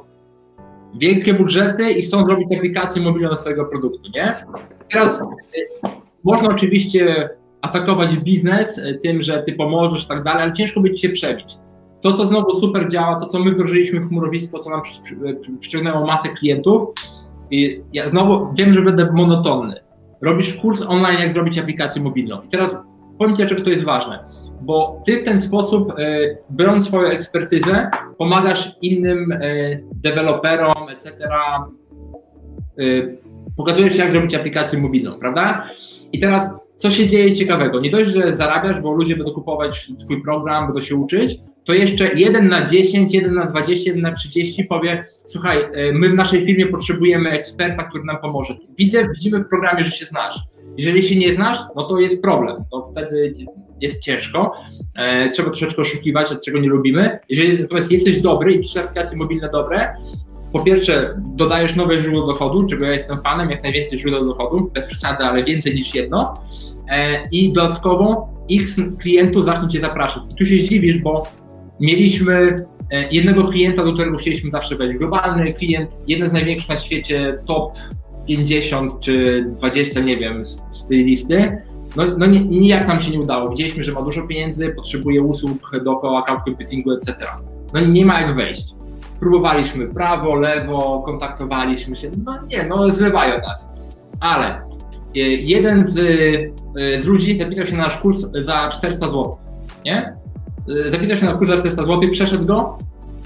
wielkie 0.94 1.34
budżety 1.34 1.92
i 1.92 2.02
chcą 2.02 2.26
zrobić 2.26 2.58
aplikację 2.58 3.02
mobilną 3.02 3.28
do 3.28 3.36
swojego 3.36 3.64
produktu, 3.64 4.10
nie? 4.14 4.34
Teraz 4.90 5.20
y, 5.20 5.88
można 6.24 6.48
oczywiście 6.48 7.28
atakować 7.62 8.16
biznes 8.16 8.78
y, 8.78 9.00
tym, 9.02 9.22
że 9.22 9.42
Ty 9.42 9.52
pomożesz 9.52 10.04
i 10.04 10.08
tak 10.08 10.24
dalej, 10.24 10.42
ale 10.42 10.52
ciężko 10.52 10.88
Ci 10.88 10.96
się 10.96 11.08
przebić. 11.08 11.56
To, 12.00 12.12
co 12.12 12.26
znowu 12.26 12.60
super 12.60 12.88
działa, 12.88 13.20
to 13.20 13.26
co 13.26 13.38
my 13.38 13.52
wdrożyliśmy 13.52 14.00
w 14.00 14.08
chmurowisko, 14.08 14.58
co 14.58 14.70
nam 14.70 14.82
przyciągnęło 15.60 16.06
masę 16.06 16.28
klientów, 16.28 16.88
i 17.50 17.82
ja 17.92 18.08
znowu 18.08 18.52
wiem, 18.54 18.72
że 18.72 18.82
będę 18.82 19.12
monotonny. 19.12 19.80
Robisz 20.20 20.54
kurs 20.54 20.82
online, 20.82 21.20
jak 21.20 21.32
zrobić 21.32 21.58
aplikację 21.58 22.02
mobilną. 22.02 22.42
I 22.42 22.48
teraz 22.48 22.80
powiem 23.18 23.36
Ci, 23.36 23.42
dlaczego 23.42 23.62
to 23.62 23.70
jest 23.70 23.84
ważne. 23.84 24.24
Bo 24.60 25.02
Ty 25.06 25.20
w 25.20 25.24
ten 25.24 25.40
sposób, 25.40 25.92
e, 25.98 26.36
biorąc 26.50 26.86
swoją 26.86 27.08
ekspertyzę, 27.08 27.90
pomagasz 28.18 28.76
innym 28.82 29.32
e, 29.32 29.38
deweloperom, 29.94 30.88
etc., 30.88 31.10
e, 32.78 32.84
pokazujesz, 33.56 33.96
jak 33.96 34.10
zrobić 34.10 34.34
aplikację 34.34 34.78
mobilną, 34.78 35.18
prawda? 35.18 35.66
I 36.12 36.18
teraz, 36.18 36.54
co 36.82 36.90
się 36.90 37.08
dzieje 37.08 37.34
ciekawego? 37.34 37.80
Nie 37.80 37.90
dość, 37.90 38.10
że 38.10 38.32
zarabiasz, 38.32 38.80
bo 38.80 38.92
ludzie 38.92 39.16
będą 39.16 39.32
kupować 39.32 39.92
Twój 40.04 40.22
program, 40.22 40.66
będą 40.66 40.80
się 40.80 40.96
uczyć, 40.96 41.38
to 41.64 41.72
jeszcze 41.72 42.14
1 42.14 42.48
na 42.48 42.66
10, 42.66 43.14
1 43.14 43.34
na 43.34 43.46
20, 43.46 43.90
1 43.90 44.02
na 44.02 44.12
30 44.12 44.64
powie, 44.64 45.04
słuchaj, 45.24 45.58
e, 45.58 45.92
my 45.92 46.10
w 46.10 46.14
naszej 46.14 46.42
firmie 46.46 46.66
potrzebujemy 46.66 47.30
eksperta, 47.30 47.82
który 47.82 48.04
nam 48.04 48.18
pomoże. 48.18 48.54
Widzę, 48.78 49.08
widzimy 49.08 49.38
w 49.38 49.48
programie, 49.48 49.84
że 49.84 49.90
się 49.90 50.04
znasz. 50.04 50.40
Jeżeli 50.78 51.02
się 51.02 51.16
nie 51.16 51.32
znasz, 51.32 51.58
no 51.76 51.84
to 51.84 52.00
jest 52.00 52.22
problem, 52.22 52.56
to 52.70 52.86
wtedy 52.92 53.32
jest 53.80 54.02
ciężko, 54.02 54.54
e, 54.94 55.30
trzeba 55.30 55.50
troszeczkę 55.50 55.82
oszukiwać, 55.82 56.28
czego 56.44 56.58
nie 56.58 56.68
lubimy. 56.68 57.18
Jeżeli 57.28 57.62
natomiast 57.62 57.92
jesteś 57.92 58.20
dobry 58.20 58.52
i 58.52 58.60
piszesz 58.60 58.84
aplikacje 58.84 59.18
mobilne 59.18 59.48
dobre, 59.48 59.94
po 60.52 60.60
pierwsze 60.60 61.14
dodajesz 61.34 61.76
nowe 61.76 62.00
źródło 62.00 62.26
dochodu, 62.26 62.66
czego 62.66 62.84
ja 62.84 62.92
jestem 62.92 63.22
fanem, 63.22 63.50
jak 63.50 63.62
najwięcej 63.62 63.98
źródeł 63.98 64.24
dochodu, 64.24 64.70
bez 64.74 64.86
przesady, 64.86 65.24
ale 65.24 65.44
więcej 65.44 65.74
niż 65.74 65.94
jedno 65.94 66.34
e, 66.88 67.28
i 67.32 67.52
dodatkowo 67.52 68.28
x 68.50 68.80
klientów 68.98 69.44
zacznie 69.44 69.68
Cię 69.68 69.80
zapraszać. 69.80 70.22
I 70.30 70.34
tu 70.34 70.44
się 70.44 70.58
zdziwisz, 70.58 70.98
bo 70.98 71.26
Mieliśmy 71.82 72.56
e, 72.90 73.08
jednego 73.10 73.44
klienta, 73.44 73.84
do 73.84 73.92
którego 73.92 74.16
chcieliśmy 74.16 74.50
zawsze 74.50 74.76
wejść. 74.76 74.98
Globalny 74.98 75.52
klient, 75.52 75.98
jeden 76.06 76.30
z 76.30 76.32
największych 76.32 76.68
na 76.68 76.78
świecie, 76.78 77.38
top 77.46 77.72
50 78.26 79.00
czy 79.00 79.44
20, 79.56 80.00
nie 80.00 80.16
wiem, 80.16 80.44
z, 80.44 80.62
z 80.70 80.86
tej 80.86 81.04
listy. 81.04 81.62
No, 81.96 82.02
no 82.18 82.26
nie, 82.26 82.44
nijak 82.44 82.88
nam 82.88 83.00
się 83.00 83.10
nie 83.10 83.20
udało. 83.20 83.50
Widzieliśmy, 83.50 83.84
że 83.84 83.92
ma 83.92 84.02
dużo 84.02 84.26
pieniędzy, 84.26 84.68
potrzebuje 84.68 85.22
usług 85.22 85.70
dookoła 85.84 86.22
cloud 86.22 86.40
computingu, 86.44 86.92
etc. 86.92 87.14
No 87.74 87.80
nie 87.80 88.06
ma 88.06 88.20
jak 88.20 88.34
wejść. 88.34 88.64
Próbowaliśmy 89.22 89.86
prawo, 89.86 90.34
lewo, 90.34 91.02
kontaktowaliśmy 91.06 91.96
się, 91.96 92.10
no 92.24 92.38
nie, 92.50 92.66
no 92.68 92.90
zlewają 92.90 93.40
nas. 93.40 93.68
Ale 94.20 94.46
e, 94.46 95.18
jeden 95.20 95.86
z, 95.86 95.98
e, 95.98 97.00
z 97.00 97.06
ludzi 97.06 97.36
zapisał 97.36 97.66
się 97.66 97.76
na 97.76 97.82
nasz 97.82 98.00
kurs 98.00 98.26
za 98.40 98.68
400 98.68 99.08
zł, 99.08 99.36
nie? 99.84 100.16
y, 100.86 100.90
zapisał 100.90 101.16
się 101.16 101.26
na 101.26 101.32
kurs 101.34 101.48
za 101.48 101.58
400 101.58 101.84
zł, 101.84 102.10
przeszedł 102.10 102.46
go, 102.46 102.78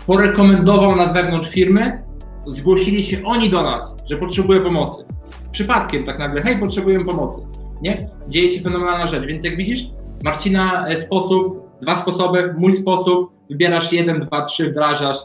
porekomendował 0.07 0.97
nas 0.97 1.13
wewnątrz 1.13 1.51
firmy, 1.51 2.03
zgłosili 2.47 3.03
się 3.03 3.25
oni 3.25 3.51
do 3.51 3.63
nas, 3.63 3.97
że 4.11 4.17
potrzebuje 4.17 4.61
pomocy. 4.61 5.05
Przypadkiem 5.53 6.05
tak 6.05 6.19
nagle, 6.19 6.43
hej, 6.43 6.59
potrzebujemy 6.59 7.05
pomocy. 7.05 7.43
Nie? 7.83 8.11
Dzieje 8.29 8.49
się 8.49 8.61
fenomenalna 8.61 9.07
rzecz, 9.07 9.27
więc 9.27 9.45
jak 9.45 9.57
widzisz, 9.57 9.87
Marcina 10.25 10.89
e, 10.89 10.99
sposób, 10.99 11.63
dwa 11.83 11.97
sposoby, 11.97 12.55
mój 12.59 12.73
sposób, 12.73 13.31
wybierasz 13.51 13.93
jeden, 13.93 14.21
dwa, 14.21 14.45
trzy, 14.45 14.71
wdrażasz, 14.71 15.19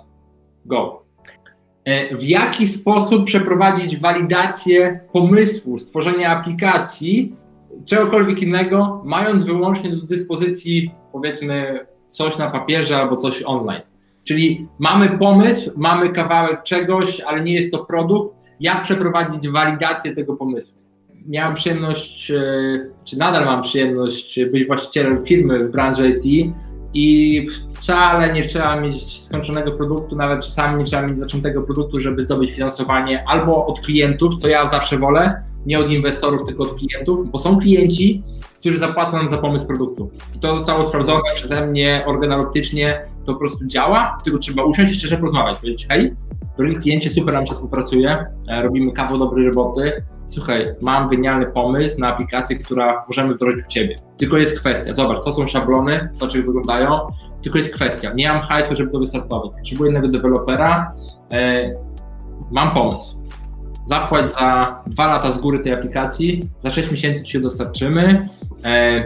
go. 0.65 1.01
E, 1.85 2.15
w 2.15 2.23
jaki 2.23 2.67
sposób 2.67 3.25
przeprowadzić 3.25 3.97
walidację 3.97 4.99
pomysłu, 5.13 5.77
stworzenia 5.77 6.29
aplikacji, 6.29 7.35
czegokolwiek 7.85 8.41
innego, 8.41 9.01
mając 9.05 9.43
wyłącznie 9.43 9.89
do 9.89 10.05
dyspozycji, 10.05 10.91
powiedzmy, 11.11 11.85
coś 12.09 12.37
na 12.37 12.51
papierze 12.51 12.97
albo 12.97 13.15
coś 13.15 13.43
online. 13.45 13.81
Czyli 14.23 14.67
mamy 14.79 15.09
pomysł, 15.09 15.71
mamy 15.77 16.09
kawałek 16.09 16.63
czegoś, 16.63 17.21
ale 17.21 17.41
nie 17.43 17.53
jest 17.53 17.71
to 17.71 17.85
produkt. 17.85 18.33
Jak 18.59 18.83
przeprowadzić 18.83 19.49
walidację 19.49 20.15
tego 20.15 20.35
pomysłu? 20.35 20.81
Miałem 21.27 21.55
przyjemność, 21.55 22.31
e, 22.31 22.41
czy 23.03 23.17
nadal 23.17 23.45
mam 23.45 23.61
przyjemność 23.61 24.39
być 24.45 24.67
właścicielem 24.67 25.25
firmy 25.25 25.67
w 25.67 25.71
branży 25.71 26.19
IT 26.23 26.53
i 26.93 27.45
wcale 27.73 28.33
nie 28.33 28.43
trzeba 28.43 28.81
mieć 28.81 29.21
skończonego 29.21 29.71
produktu, 29.71 30.15
nawet 30.15 30.45
czasami 30.45 30.79
nie 30.79 30.85
trzeba 30.85 31.07
mieć 31.07 31.17
zaczętego 31.17 31.61
produktu, 31.61 31.99
żeby 31.99 32.23
zdobyć 32.23 32.51
finansowanie 32.51 33.23
albo 33.27 33.65
od 33.65 33.79
klientów, 33.79 34.37
co 34.37 34.47
ja 34.47 34.67
zawsze 34.67 34.97
wolę, 34.97 35.43
nie 35.65 35.79
od 35.79 35.91
inwestorów, 35.91 36.47
tylko 36.47 36.63
od 36.63 36.75
klientów, 36.75 37.31
bo 37.31 37.39
są 37.39 37.59
klienci, 37.59 38.23
którzy 38.59 38.77
zapłacą 38.77 39.17
nam 39.17 39.29
za 39.29 39.37
pomysł 39.37 39.67
produktu. 39.67 40.09
I 40.35 40.39
to 40.39 40.55
zostało 40.55 40.85
sprawdzone 40.85 41.21
przeze 41.35 41.67
mnie 41.67 42.03
organoleptycznie, 42.05 43.05
to 43.25 43.33
po 43.33 43.39
prostu 43.39 43.67
działa, 43.67 44.17
tylko 44.23 44.39
trzeba 44.39 44.63
usiąść 44.63 44.93
i 44.93 44.95
szczerze 44.95 45.17
porozmawiać, 45.17 45.57
powiedzieć, 45.57 45.87
hej, 45.89 46.11
drogi 46.57 46.75
kliencie, 46.75 47.09
super 47.09 47.33
nam 47.33 47.47
się 47.47 47.53
współpracuje, 47.53 48.25
e, 48.47 48.63
robimy 48.63 48.91
kawał 48.91 49.17
dobrej 49.17 49.47
roboty, 49.47 50.03
słuchaj, 50.33 50.73
mam 50.81 51.09
genialny 51.09 51.45
pomysł 51.45 51.99
na 51.99 52.07
aplikację, 52.07 52.55
która 52.55 53.03
możemy 53.07 53.33
wdrożyć 53.33 53.65
u 53.65 53.69
Ciebie. 53.69 53.95
Tylko 54.17 54.37
jest 54.37 54.59
kwestia, 54.59 54.93
zobacz, 54.93 55.23
to 55.23 55.33
są 55.33 55.47
szablony, 55.47 56.09
co 56.13 56.27
czego 56.27 56.45
wyglądają, 56.45 56.99
tylko 57.41 57.57
jest 57.57 57.73
kwestia, 57.73 58.13
nie 58.13 58.29
mam 58.29 58.41
hajsu, 58.41 58.75
żeby 58.75 58.91
to 58.91 58.99
wystartować, 58.99 59.51
potrzebuję 59.57 59.91
jednego 59.91 60.17
dewelopera, 60.17 60.93
e, 61.31 61.73
mam 62.51 62.73
pomysł, 62.73 63.17
zapłać 63.85 64.29
za 64.29 64.81
dwa 64.87 65.05
lata 65.05 65.33
z 65.33 65.39
góry 65.39 65.59
tej 65.59 65.73
aplikacji, 65.73 66.43
za 66.59 66.69
6 66.69 66.91
miesięcy 66.91 67.23
Ci 67.23 67.31
się 67.31 67.39
dostarczymy, 67.39 68.29
e, 68.65 69.05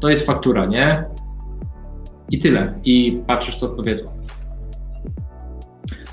to 0.00 0.08
jest 0.08 0.26
faktura, 0.26 0.66
nie? 0.66 1.04
I 2.30 2.38
tyle. 2.38 2.74
I 2.84 3.22
patrzysz, 3.26 3.56
co 3.56 3.66
odpowiedzą. 3.66 4.21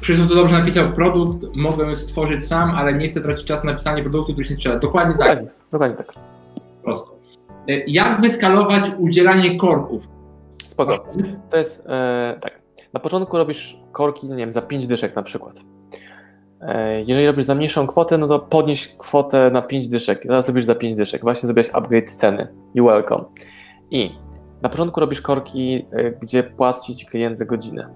Krzysztof 0.01 0.27
to 0.29 0.35
dobrze 0.35 0.59
napisał, 0.59 0.91
produkt 0.93 1.55
mogę 1.55 1.95
stworzyć 1.95 2.47
sam, 2.47 2.71
ale 2.71 2.93
nie 2.93 3.07
chcę 3.07 3.21
tracić 3.21 3.45
czasu 3.45 3.65
na 3.65 3.73
pisanie 3.73 4.01
produktu, 4.01 4.33
który 4.33 4.47
się 4.47 4.53
sprzeda. 4.53 4.79
Dokładnie 4.79 5.13
tak. 5.17 5.27
Dokładnie, 5.27 5.49
dokładnie 5.71 5.97
tak. 5.97 6.13
Prosto. 6.83 7.15
E, 7.67 7.77
Jak 7.87 8.21
wyskalować 8.21 8.91
udzielanie 8.97 9.57
korków? 9.57 10.07
Spoko. 10.67 11.05
To 11.49 11.57
jest 11.57 11.85
e, 11.87 12.37
tak. 12.41 12.59
Na 12.93 12.99
początku 12.99 13.37
robisz 13.37 13.77
korki, 13.91 14.27
nie 14.29 14.35
wiem, 14.35 14.51
za 14.51 14.61
5 14.61 14.87
dyszek 14.87 15.15
na 15.15 15.23
przykład. 15.23 15.61
E, 16.61 16.99
jeżeli 16.99 17.25
robisz 17.27 17.45
za 17.45 17.55
mniejszą 17.55 17.87
kwotę, 17.87 18.17
no 18.17 18.27
to 18.27 18.39
podnieś 18.39 18.87
kwotę 18.87 19.51
na 19.51 19.61
5 19.61 19.87
dyszek. 19.87 20.21
Teraz 20.21 20.47
robisz 20.47 20.65
za 20.65 20.75
5 20.75 20.95
dyszek. 20.95 21.21
Właśnie 21.21 21.47
zrobiłeś 21.47 21.69
upgrade 21.73 22.11
ceny. 22.11 22.47
You 22.75 22.85
welcome. 22.85 23.23
I 23.91 24.11
na 24.61 24.69
początku 24.69 24.99
robisz 24.99 25.21
korki, 25.21 25.85
gdzie 26.21 26.43
płaci 26.43 26.95
ci 26.95 27.05
klient 27.05 27.37
za 27.37 27.45
godzinę. 27.45 27.89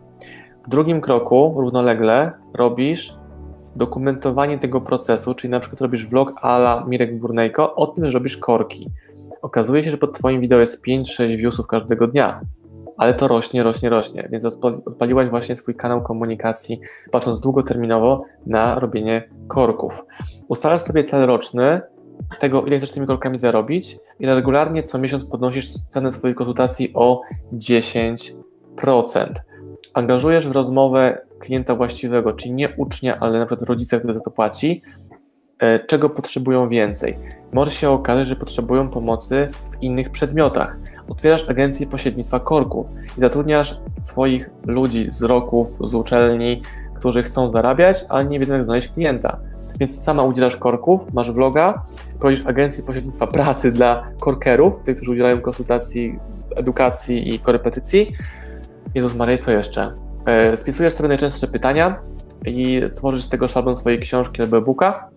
W 0.63 0.69
drugim 0.69 1.01
kroku, 1.01 1.53
równolegle, 1.57 2.31
robisz 2.53 3.17
dokumentowanie 3.75 4.59
tego 4.59 4.81
procesu, 4.81 5.33
czyli 5.33 5.51
na 5.51 5.59
przykład 5.59 5.81
robisz 5.81 6.07
vlog 6.07 6.33
ala 6.41 6.85
Mirek 6.87 7.19
Burnejko 7.19 7.75
o 7.75 7.87
tym, 7.87 8.05
że 8.05 8.17
robisz 8.17 8.37
korki. 8.37 8.89
Okazuje 9.41 9.83
się, 9.83 9.91
że 9.91 9.97
pod 9.97 10.17
Twoim 10.17 10.41
wideo 10.41 10.59
jest 10.59 10.85
5-6 10.87 11.37
viewsów 11.37 11.67
każdego 11.67 12.07
dnia, 12.07 12.41
ale 12.97 13.13
to 13.13 13.27
rośnie, 13.27 13.63
rośnie, 13.63 13.89
rośnie, 13.89 14.29
więc 14.31 14.45
odpaliłaś 14.45 15.29
właśnie 15.29 15.55
swój 15.55 15.75
kanał 15.75 16.03
komunikacji, 16.03 16.79
patrząc 17.11 17.39
długoterminowo 17.39 18.23
na 18.45 18.79
robienie 18.79 19.29
korków. 19.47 20.05
Ustalasz 20.47 20.81
sobie 20.81 21.03
cel 21.03 21.25
roczny, 21.25 21.81
tego, 22.39 22.65
ile 22.65 22.77
chcesz 22.77 22.91
tymi 22.91 23.07
korkami 23.07 23.37
zarobić, 23.37 23.97
i 24.19 24.25
regularnie 24.25 24.83
co 24.83 24.99
miesiąc 24.99 25.25
podnosisz 25.25 25.73
cenę 25.73 26.11
swojej 26.11 26.35
konsultacji 26.35 26.91
o 26.93 27.21
10%. 27.53 28.33
Angażujesz 29.93 30.47
w 30.47 30.51
rozmowę 30.51 31.21
klienta 31.39 31.75
właściwego, 31.75 32.33
czyli 32.33 32.53
nie 32.53 32.69
ucznia, 32.77 33.19
ale 33.19 33.39
na 33.39 33.45
przykład 33.45 33.69
rodzica, 33.69 33.97
który 33.97 34.13
za 34.13 34.19
to 34.19 34.31
płaci, 34.31 34.81
e, 35.59 35.79
czego 35.79 36.09
potrzebują 36.09 36.69
więcej. 36.69 37.17
Może 37.53 37.71
się 37.71 37.89
okazać, 37.89 38.27
że 38.27 38.35
potrzebują 38.35 38.89
pomocy 38.89 39.49
w 39.71 39.83
innych 39.83 40.09
przedmiotach. 40.09 40.77
Otwierasz 41.09 41.49
agencję 41.49 41.87
pośrednictwa 41.87 42.39
korku 42.39 42.89
i 43.17 43.21
zatrudniasz 43.21 43.79
swoich 44.03 44.49
ludzi 44.65 45.11
z 45.11 45.21
roków, 45.21 45.67
z 45.81 45.95
uczelni, 45.95 46.61
którzy 46.95 47.23
chcą 47.23 47.49
zarabiać, 47.49 48.05
ale 48.09 48.25
nie 48.25 48.39
wiedzą, 48.39 48.53
jak 48.53 48.63
znaleźć 48.63 48.87
klienta. 48.87 49.39
Więc 49.79 50.03
sama 50.03 50.23
udzielasz 50.23 50.57
korków, 50.57 51.13
masz 51.13 51.31
vloga, 51.31 51.83
prowadzisz 52.19 52.45
agencję 52.45 52.83
pośrednictwa 52.83 53.27
pracy 53.27 53.71
dla 53.71 54.07
korkerów, 54.19 54.83
tych, 54.83 54.95
którzy 54.95 55.11
udzielają 55.11 55.41
konsultacji, 55.41 56.19
edukacji 56.55 57.33
i 57.33 57.39
korepetycji. 57.39 58.13
Jezus 58.95 59.15
Maria, 59.15 59.37
co 59.37 59.51
jeszcze? 59.51 59.91
E, 60.25 60.57
Spisujesz 60.57 60.93
sobie 60.93 61.09
najczęstsze 61.09 61.47
pytania 61.47 61.99
i 62.45 62.81
stworzysz 62.91 63.23
z 63.23 63.29
tego 63.29 63.47
szablon 63.47 63.75
swojej 63.75 63.99
książki 63.99 64.41
albo 64.41 64.57
e-booka 64.57 65.09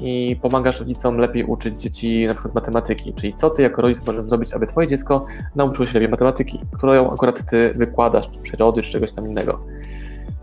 i 0.00 0.36
pomagasz 0.42 0.80
rodzicom 0.80 1.18
lepiej 1.18 1.44
uczyć 1.44 1.82
dzieci 1.82 2.26
na 2.26 2.34
przykład 2.34 2.54
matematyki, 2.54 3.14
czyli 3.14 3.34
co 3.34 3.50
ty 3.50 3.62
jako 3.62 3.82
rodzic 3.82 4.06
możesz 4.06 4.24
zrobić, 4.24 4.52
aby 4.52 4.66
twoje 4.66 4.88
dziecko 4.88 5.26
nauczyło 5.54 5.86
się 5.86 5.94
lepiej 5.94 6.08
matematyki, 6.08 6.60
którą 6.72 7.10
akurat 7.12 7.50
ty 7.50 7.74
wykładasz, 7.76 8.30
czy 8.30 8.38
przyrody, 8.38 8.82
czy 8.82 8.92
czegoś 8.92 9.12
tam 9.12 9.28
innego. 9.28 9.60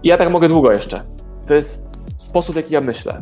I 0.04 0.08
ja 0.08 0.18
tak 0.18 0.32
mogę 0.32 0.48
długo 0.48 0.72
jeszcze. 0.72 1.02
To 1.48 1.54
jest 1.54 1.88
sposób, 2.18 2.54
w 2.54 2.58
jaki 2.58 2.74
ja 2.74 2.82
myślę. 2.82 3.22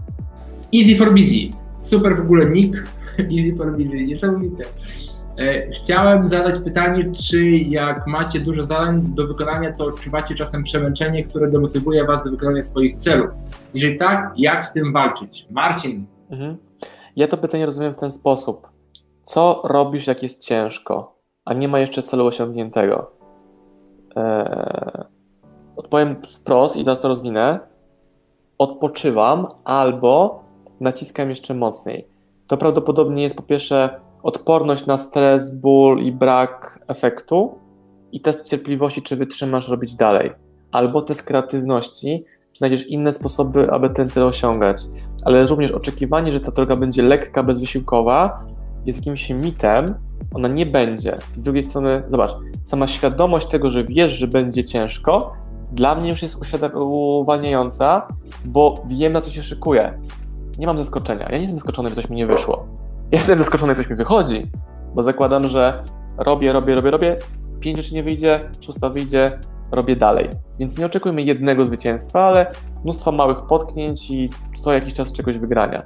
Easy 0.76 0.96
for 0.96 1.12
busy. 1.12 1.50
Super 1.82 2.18
w 2.18 2.20
ogóle 2.20 2.50
nick. 2.50 2.84
Easy 3.38 3.58
for 3.58 3.72
busy. 3.72 4.06
Niesamowite. 4.06 4.64
E, 5.40 5.72
Chciałem 5.72 6.30
zadać 6.30 6.60
pytanie, 6.64 7.12
czy 7.30 7.50
jak 7.50 8.08
macie 8.08 8.40
dużo 8.40 8.64
zadań 8.64 9.02
do 9.16 9.28
wykonania, 9.28 9.72
to 9.74 9.86
odczuwacie 9.86 10.36
czasem 10.36 10.64
przemęczenie, 10.64 11.24
które 11.24 11.52
demotywuje 11.52 12.06
Was 12.06 12.24
do 12.24 12.32
wykonania 12.32 12.64
swoich 12.64 12.98
celów? 12.98 13.30
Jeżeli 13.74 13.98
tak, 13.98 14.34
jak 14.38 14.66
z 14.66 14.74
tym 14.74 14.94
walczyć? 14.94 15.48
Marcin, 15.52 16.06
Mhm. 16.32 16.58
Ja 17.16 17.28
to 17.28 17.38
pytanie 17.38 17.66
rozumiem 17.66 17.94
w 17.94 17.98
ten 17.98 18.12
sposób. 18.12 18.68
Co 19.24 19.62
robisz, 19.64 20.08
jak 20.08 20.24
jest 20.24 20.44
ciężko, 20.46 21.16
a 21.46 21.54
nie 21.54 21.68
ma 21.68 21.80
jeszcze 21.80 22.02
celu 22.02 22.26
osiągniętego? 22.26 23.12
Eee, 24.16 25.04
odpowiem 25.76 26.16
wprost 26.36 26.78
i 26.78 26.84
zaraz 26.86 27.00
to 27.02 27.08
rozwinę. 27.08 27.60
Odpoczywam 28.58 29.48
albo 29.64 30.44
naciskam 30.80 31.30
jeszcze 31.30 31.54
mocniej. 31.54 32.08
To 32.48 32.58
prawdopodobnie 32.58 33.24
jest 33.24 33.36
po 33.38 33.44
pierwsze 33.44 34.00
odporność 34.24 34.86
na 34.86 34.98
stres, 34.98 35.56
ból 35.56 36.02
i 36.02 36.12
brak 36.12 36.80
efektu 36.88 37.56
i 38.12 38.22
test 38.22 38.50
cierpliwości, 38.50 39.02
czy 39.02 39.16
wytrzymasz 39.16 39.70
robić 39.70 39.96
dalej. 39.96 40.32
Albo 40.72 41.02
test 41.02 41.24
kreatywności, 41.24 42.26
czy 42.52 42.58
znajdziesz 42.58 42.88
inne 42.88 43.14
sposoby, 43.14 43.72
aby 43.72 43.90
ten 43.90 44.10
cel 44.10 44.24
osiągać. 44.24 44.82
Ale 45.26 45.46
również 45.46 45.72
oczekiwanie, 45.72 46.32
że 46.32 46.40
ta 46.40 46.52
droga 46.52 46.76
będzie 46.76 47.02
lekka, 47.02 47.44
bezwysiłkowa, 47.44 48.46
jest 48.86 49.00
jakimś 49.00 49.30
mitem, 49.30 49.96
ona 50.34 50.48
nie 50.48 50.66
będzie. 50.66 51.18
Z 51.36 51.44
drugiej 51.44 51.64
strony, 51.64 52.04
zobacz, 52.08 52.32
sama 52.64 52.88
świadomość 52.88 53.48
tego, 53.48 53.72
że 53.72 53.84
wiesz, 53.84 54.12
że 54.12 54.28
będzie 54.28 54.64
ciężko, 54.64 55.34
dla 55.72 55.96
mnie 55.96 56.10
już 56.10 56.22
jest 56.22 56.38
uwalniająca, 56.76 58.08
bo 58.46 58.84
wiem, 58.88 59.14
na 59.14 59.22
co 59.22 59.32
się 59.32 59.42
szykuję. 59.42 59.94
Nie 60.60 60.68
mam 60.68 60.78
zaskoczenia. 60.78 61.24
Ja 61.24 61.32
nie 61.32 61.38
jestem 61.38 61.60
zaskoczony, 61.60 61.90
że 61.90 61.96
coś 61.96 62.10
mi 62.10 62.18
nie 62.18 62.28
wyszło. 62.28 62.66
Ja 63.12 63.18
jestem 63.18 63.40
zaskoczony, 63.40 63.76
coś 63.76 63.90
mi 63.90 63.96
wychodzi, 63.96 64.52
bo 64.96 65.04
zakładam, 65.04 65.48
że 65.48 65.84
robię, 66.18 66.54
robię, 66.54 66.76
robię, 66.76 66.92
robię, 66.92 67.18
pięć 67.60 67.78
rzeczy 67.78 67.96
nie 67.96 68.04
wyjdzie, 68.04 68.50
szósta 68.62 68.90
wyjdzie, 68.90 69.40
robię 69.72 69.96
dalej. 69.96 70.30
Więc 70.60 70.78
nie 70.78 70.86
oczekujmy 70.86 71.22
jednego 71.22 71.66
zwycięstwa, 71.66 72.24
ale 72.24 72.52
mnóstwo 72.84 73.12
małych 73.12 73.38
potknięć 73.42 74.12
i 74.12 74.30
co 74.64 74.74
jakiś 74.74 74.94
czas 74.94 75.12
czegoś 75.12 75.38
wygrania. 75.38 75.84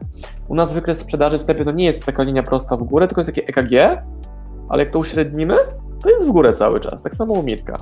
U 0.48 0.56
nas 0.56 0.74
wykres 0.74 1.00
sprzedaży 1.00 1.38
w 1.38 1.46
to 1.46 1.72
nie 1.72 1.86
jest 1.86 2.06
taka 2.06 2.24
linia 2.24 2.44
prosta 2.44 2.78
w 2.78 2.84
górę, 2.84 3.08
tylko 3.08 3.22
jest 3.22 3.36
takie 3.36 3.48
EKG, 3.48 4.04
ale 4.70 4.84
jak 4.84 4.94
to 4.94 5.00
uśrednimy, 5.00 5.56
to 6.04 6.10
jest 6.10 6.28
w 6.28 6.32
górę 6.32 6.54
cały 6.54 6.80
czas. 6.80 7.04
Tak 7.04 7.16
samo 7.16 7.34
u 7.34 7.44
Mirka. 7.44 7.78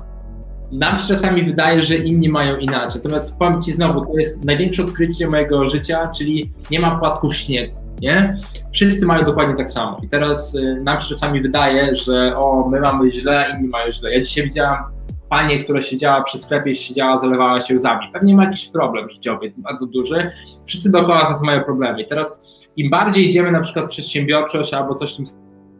nam 0.72 0.98
się 0.98 1.08
czasami 1.08 1.42
wydaje, 1.42 1.82
że 1.82 1.96
inni 1.96 2.28
mają 2.28 2.56
inaczej. 2.56 3.00
Natomiast 3.04 3.38
powiem 3.38 3.62
Ci 3.62 3.72
znowu, 3.72 4.06
to 4.06 4.18
jest 4.18 4.44
największe 4.44 4.84
odkrycie 4.84 5.28
mojego 5.28 5.68
życia, 5.68 6.10
czyli 6.16 6.52
nie 6.70 6.80
ma 6.80 6.98
płatków 6.98 7.36
śniegu. 7.36 7.81
Nie? 8.02 8.36
Wszyscy 8.72 9.06
mają 9.06 9.24
dokładnie 9.24 9.56
tak 9.56 9.68
samo. 9.68 10.00
I 10.02 10.08
teraz 10.08 10.54
y, 10.54 10.80
nam 10.84 11.00
się 11.00 11.08
czasami 11.08 11.40
wydaje, 11.40 11.96
że 11.96 12.36
o, 12.36 12.68
my 12.68 12.80
mamy 12.80 13.10
źle, 13.10 13.56
inni 13.58 13.68
mają 13.68 13.92
źle. 13.92 14.12
Ja 14.12 14.20
dzisiaj 14.20 14.44
widziałam 14.44 14.84
panie, 15.28 15.58
która 15.58 15.82
siedziała 15.82 16.22
przy 16.22 16.38
sklepie, 16.38 16.74
siedziała, 16.74 17.18
zalewała 17.18 17.60
się 17.60 17.76
łzami. 17.76 18.06
Pewnie 18.12 18.36
ma 18.36 18.44
jakiś 18.44 18.68
problem 18.68 19.10
życiowy, 19.10 19.52
bardzo 19.56 19.86
duży. 19.86 20.30
Wszyscy 20.66 20.90
dookoła 20.90 21.30
nas 21.30 21.42
mają 21.42 21.64
problemy. 21.64 22.02
I 22.02 22.06
teraz 22.06 22.40
im 22.76 22.90
bardziej 22.90 23.28
idziemy 23.28 23.52
na 23.52 23.60
przykład 23.60 23.86
w 23.86 23.88
przedsiębiorczość 23.88 24.74
albo 24.74 24.94
coś 24.94 25.14
w 25.14 25.16
tym 25.16 25.26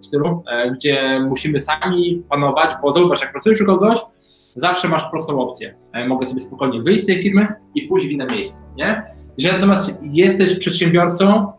stylu, 0.00 0.42
e, 0.50 0.70
gdzie 0.70 1.20
musimy 1.28 1.60
sami 1.60 2.22
panować, 2.28 2.70
bo 2.82 2.92
zauważ, 2.92 3.20
jak 3.20 3.32
pracujesz 3.32 3.60
u 3.60 3.66
kogoś, 3.66 3.98
zawsze 4.56 4.88
masz 4.88 5.10
prostą 5.10 5.40
opcję. 5.40 5.74
E, 5.92 6.08
mogę 6.08 6.26
sobie 6.26 6.40
spokojnie 6.40 6.82
wyjść 6.82 7.02
z 7.02 7.06
tej 7.06 7.22
firmy 7.22 7.46
i 7.74 7.82
pójść 7.82 8.06
w 8.06 8.10
inne 8.10 8.26
miejsce, 8.26 8.62
nie? 8.76 9.02
Jeżeli 9.38 9.54
natomiast 9.54 9.98
jesteś 10.02 10.58
przedsiębiorcą, 10.58 11.52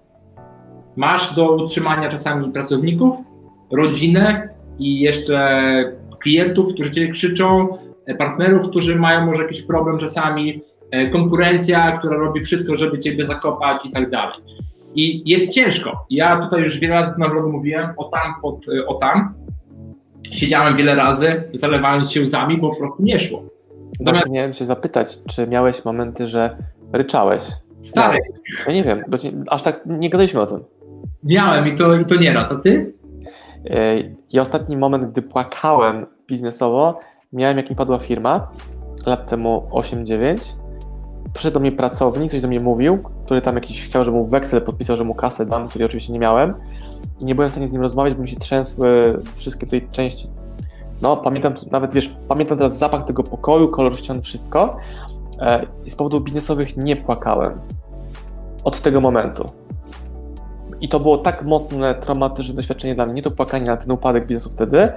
masz 0.95 1.35
do 1.35 1.55
utrzymania 1.55 2.09
czasami 2.09 2.51
pracowników, 2.51 3.17
rodzinę 3.71 4.49
i 4.79 4.99
jeszcze 4.99 5.63
klientów, 6.19 6.73
którzy 6.73 6.91
cię 6.91 7.07
krzyczą, 7.07 7.77
e, 8.05 8.15
partnerów, 8.15 8.69
którzy 8.69 8.95
mają 8.95 9.25
może 9.25 9.43
jakiś 9.43 9.61
problem 9.61 9.97
czasami, 9.97 10.61
e, 10.91 11.09
konkurencja, 11.09 11.97
która 11.97 12.17
robi 12.17 12.41
wszystko, 12.41 12.75
żeby 12.75 12.99
ciebie 12.99 13.25
zakopać 13.25 13.85
i 13.85 13.91
tak 13.91 14.09
dalej. 14.09 14.37
I 14.95 15.29
jest 15.29 15.53
ciężko. 15.53 16.05
Ja 16.09 16.37
tutaj 16.37 16.61
już 16.61 16.79
wiele 16.79 16.93
razy 16.93 17.13
na 17.17 17.29
vlogu 17.29 17.51
mówiłem 17.51 17.89
o 17.97 18.03
tam, 18.03 18.33
pod, 18.41 18.65
e, 18.69 18.87
o 18.87 18.93
tam. 18.93 19.33
Siedziałem 20.31 20.77
wiele 20.77 20.95
razy, 20.95 21.43
zalewając 21.53 22.11
się 22.11 22.21
łzami, 22.21 22.57
bo 22.57 22.69
po 22.69 22.75
prostu 22.75 23.03
nie 23.03 23.19
szło. 23.19 23.43
Natomiast 23.99 24.29
miałem 24.29 24.53
się 24.53 24.65
zapytać, 24.65 25.17
czy 25.25 25.47
miałeś 25.47 25.85
momenty, 25.85 26.27
że 26.27 26.57
ryczałeś? 26.93 27.43
Stary. 27.81 28.19
Ja 28.67 28.73
nie 28.73 28.83
wiem, 28.83 29.03
bo 29.07 29.17
aż 29.49 29.63
tak 29.63 29.81
nie 29.85 30.09
gadaliśmy 30.09 30.41
o 30.41 30.45
tym. 30.45 30.59
Miałem 31.23 31.67
i 31.67 31.77
to, 31.77 31.95
i 31.95 32.05
to 32.05 32.15
nieraz, 32.15 32.51
a 32.51 32.55
ty? 32.55 32.93
I 34.29 34.39
ostatni 34.39 34.77
moment, 34.77 35.05
gdy 35.05 35.21
płakałem 35.21 36.05
biznesowo, 36.27 36.99
miałem 37.33 37.57
jak 37.57 37.69
mi 37.69 37.75
padła 37.75 37.99
firma, 37.99 38.47
lat 39.05 39.29
temu 39.29 39.67
8-9. 39.71 40.55
Przyszedł 41.33 41.53
do 41.53 41.59
mnie 41.59 41.71
pracownik, 41.71 42.31
coś 42.31 42.41
do 42.41 42.47
mnie 42.47 42.59
mówił, 42.59 42.99
który 43.25 43.41
tam 43.41 43.55
jakiś 43.55 43.85
chciał, 43.85 44.03
żeby 44.03 44.17
mu 44.17 44.25
weksel 44.25 44.61
podpisał, 44.61 44.97
że 44.97 45.03
mu 45.03 45.15
kasę 45.15 45.45
dam, 45.45 45.67
której 45.67 45.85
oczywiście 45.85 46.13
nie 46.13 46.19
miałem. 46.19 46.53
I 47.19 47.25
nie 47.25 47.35
byłem 47.35 47.49
w 47.49 47.51
stanie 47.51 47.67
z 47.67 47.71
nim 47.71 47.81
rozmawiać, 47.81 48.13
bo 48.13 48.21
mi 48.21 48.27
się 48.27 48.39
trzęsły 48.39 49.19
wszystkie 49.35 49.67
tej 49.67 49.89
części. 49.89 50.27
No, 51.01 51.17
pamiętam, 51.17 51.53
nawet 51.71 51.93
wiesz, 51.93 52.15
pamiętam 52.27 52.57
teraz 52.57 52.77
zapach 52.77 53.03
tego 53.03 53.23
pokoju, 53.23 53.67
kolor 53.67 53.97
ścian, 53.97 54.21
wszystko. 54.21 54.77
E, 55.39 55.65
I 55.85 55.89
z 55.89 55.95
powodów 55.95 56.23
biznesowych 56.23 56.77
nie 56.77 56.95
płakałem. 56.95 57.59
Od 58.63 58.81
tego 58.81 59.01
momentu. 59.01 59.62
I 60.83 60.87
to 60.87 60.99
było 60.99 61.17
tak 61.17 61.43
mocne, 61.43 61.95
traumatyczne 61.95 62.53
doświadczenie 62.53 62.95
dla 62.95 63.05
mnie, 63.05 63.13
nie 63.13 63.21
to 63.21 63.31
płakanie 63.31 63.65
na 63.65 63.77
ten 63.77 63.91
upadek 63.91 64.27
biznesu 64.27 64.49
wtedy, 64.49 64.89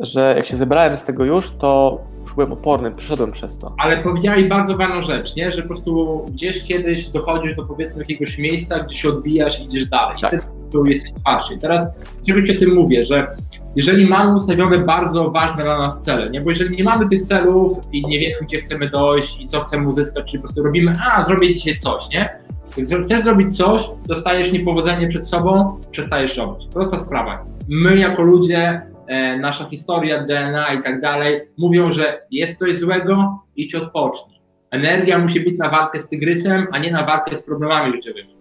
że 0.00 0.34
jak 0.36 0.46
się 0.46 0.56
zebrałem 0.56 0.96
z 0.96 1.04
tego 1.04 1.24
już, 1.24 1.56
to 1.56 2.00
już 2.22 2.34
byłem 2.34 2.52
oporny, 2.52 2.90
przyszedłem 2.90 3.30
przez 3.30 3.58
to. 3.58 3.74
Ale 3.78 4.02
powiedziałeś 4.02 4.48
bardzo 4.48 4.76
ważną 4.76 5.02
rzecz, 5.02 5.36
nie? 5.36 5.52
że 5.52 5.62
po 5.62 5.68
prostu 5.68 6.24
gdzieś 6.32 6.64
kiedyś 6.64 7.06
dochodzisz 7.06 7.56
do 7.56 7.64
powiedzmy 7.64 7.98
jakiegoś 8.02 8.38
miejsca, 8.38 8.78
gdzie 8.78 8.96
się 8.96 9.08
odbijasz 9.08 9.60
i 9.60 9.64
idziesz 9.64 9.86
dalej. 9.86 10.16
Tak. 10.20 10.32
I 10.32 10.36
wtedy 10.68 10.90
jesteś 10.90 11.12
twardszy. 11.12 11.54
I 11.54 11.58
teraz 11.58 11.86
dlaczego 12.24 12.46
ci 12.46 12.56
o 12.56 12.60
tym 12.60 12.74
mówię, 12.74 13.04
że 13.04 13.36
jeżeli 13.76 14.06
mamy 14.06 14.36
ustawione 14.36 14.78
bardzo 14.78 15.30
ważne 15.30 15.62
dla 15.64 15.78
nas 15.78 16.00
cele, 16.00 16.30
nie? 16.30 16.40
bo 16.40 16.50
jeżeli 16.50 16.76
nie 16.76 16.84
mamy 16.84 17.08
tych 17.08 17.22
celów 17.22 17.78
i 17.92 18.06
nie 18.06 18.18
wiemy, 18.18 18.36
gdzie 18.42 18.58
chcemy 18.58 18.90
dojść 18.90 19.40
i 19.40 19.46
co 19.46 19.60
chcemy 19.60 19.88
uzyskać, 19.88 20.30
czyli 20.30 20.38
po 20.38 20.48
prostu 20.48 20.62
robimy, 20.62 20.96
a 21.12 21.22
zrobię 21.22 21.54
dzisiaj 21.54 21.76
coś, 21.76 22.08
nie? 22.08 22.48
Jak 22.78 23.02
chcesz 23.02 23.22
zrobić 23.22 23.56
coś, 23.56 23.82
dostajesz 24.06 24.52
niepowodzenie 24.52 25.08
przed 25.08 25.26
sobą, 25.26 25.80
przestajesz 25.90 26.36
robić. 26.36 26.66
Prosta 26.72 26.98
sprawa. 26.98 27.44
My 27.68 27.98
jako 27.98 28.22
ludzie, 28.22 28.82
e, 29.06 29.38
nasza 29.38 29.64
historia, 29.64 30.24
DNA 30.24 30.74
i 30.74 30.82
tak 30.82 31.00
dalej, 31.00 31.40
mówią, 31.56 31.90
że 31.92 32.22
jest 32.30 32.58
coś 32.58 32.78
złego, 32.78 33.42
idź 33.56 33.74
odpocznij. 33.74 34.38
Energia 34.70 35.18
musi 35.18 35.40
być 35.40 35.58
na 35.58 35.70
walkę 35.70 36.00
z 36.00 36.08
tygrysem, 36.08 36.66
a 36.72 36.78
nie 36.78 36.90
na 36.90 37.04
walkę 37.06 37.38
z 37.38 37.42
problemami 37.42 37.92
życiowymi. 37.92 38.36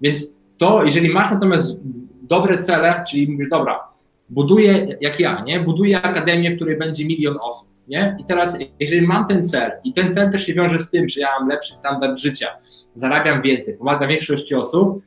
Więc 0.00 0.36
to, 0.58 0.84
jeżeli 0.84 1.08
masz 1.08 1.30
natomiast 1.30 1.80
dobre 2.22 2.58
cele, 2.58 3.04
czyli 3.08 3.32
mówisz, 3.32 3.48
dobra, 3.48 3.80
buduję, 4.28 4.96
jak 5.00 5.20
ja, 5.20 5.42
nie? 5.46 5.60
Buduję 5.60 6.02
akademię, 6.02 6.50
w 6.50 6.56
której 6.56 6.78
będzie 6.78 7.06
milion 7.06 7.36
osób, 7.40 7.68
nie? 7.88 8.16
I 8.20 8.24
teraz, 8.24 8.58
jeżeli 8.80 9.06
mam 9.06 9.26
ten 9.26 9.44
cel, 9.44 9.72
i 9.84 9.92
ten 9.92 10.14
cel 10.14 10.30
też 10.30 10.46
się 10.46 10.54
wiąże 10.54 10.78
z 10.78 10.90
tym, 10.90 11.08
że 11.08 11.20
ja 11.20 11.28
mam 11.40 11.48
lepszy 11.48 11.76
standard 11.76 12.18
życia, 12.18 12.46
zarabiam 12.94 13.42
więcej, 13.42 13.76
pomaga 13.76 14.06
większości 14.06 14.54
osób, 14.54 15.02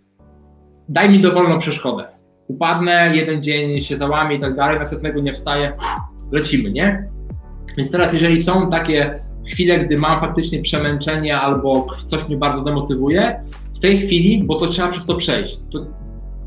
daj 0.90 1.10
mi 1.10 1.22
dowolną 1.22 1.60
przeszkodę. 1.60 2.08
Upadnę, 2.48 3.12
jeden 3.16 3.44
dzień 3.44 3.82
się 3.82 3.98
załamię 3.98 4.36
i 4.36 4.40
tak 4.40 4.56
dalej, 4.56 4.80
następnego 4.80 5.22
nie 5.22 5.34
wstaję, 5.34 5.72
lecimy, 6.32 6.72
nie? 6.72 7.08
Więc 7.78 7.92
teraz, 7.92 8.14
jeżeli 8.14 8.44
są 8.44 8.70
takie 8.70 9.20
chwile, 9.48 9.80
gdy 9.80 9.98
mam 9.98 10.20
faktycznie 10.20 10.62
przemęczenie 10.62 11.38
albo 11.38 11.88
coś 12.06 12.28
mnie 12.28 12.38
bardzo 12.38 12.62
demotywuje, 12.62 13.42
w 13.76 13.80
tej 13.80 13.98
chwili, 13.98 14.44
bo 14.44 14.60
to 14.60 14.68
trzeba 14.68 14.88
przez 14.88 15.06
to 15.06 15.16
przejść. 15.16 15.60
To, 15.72 15.86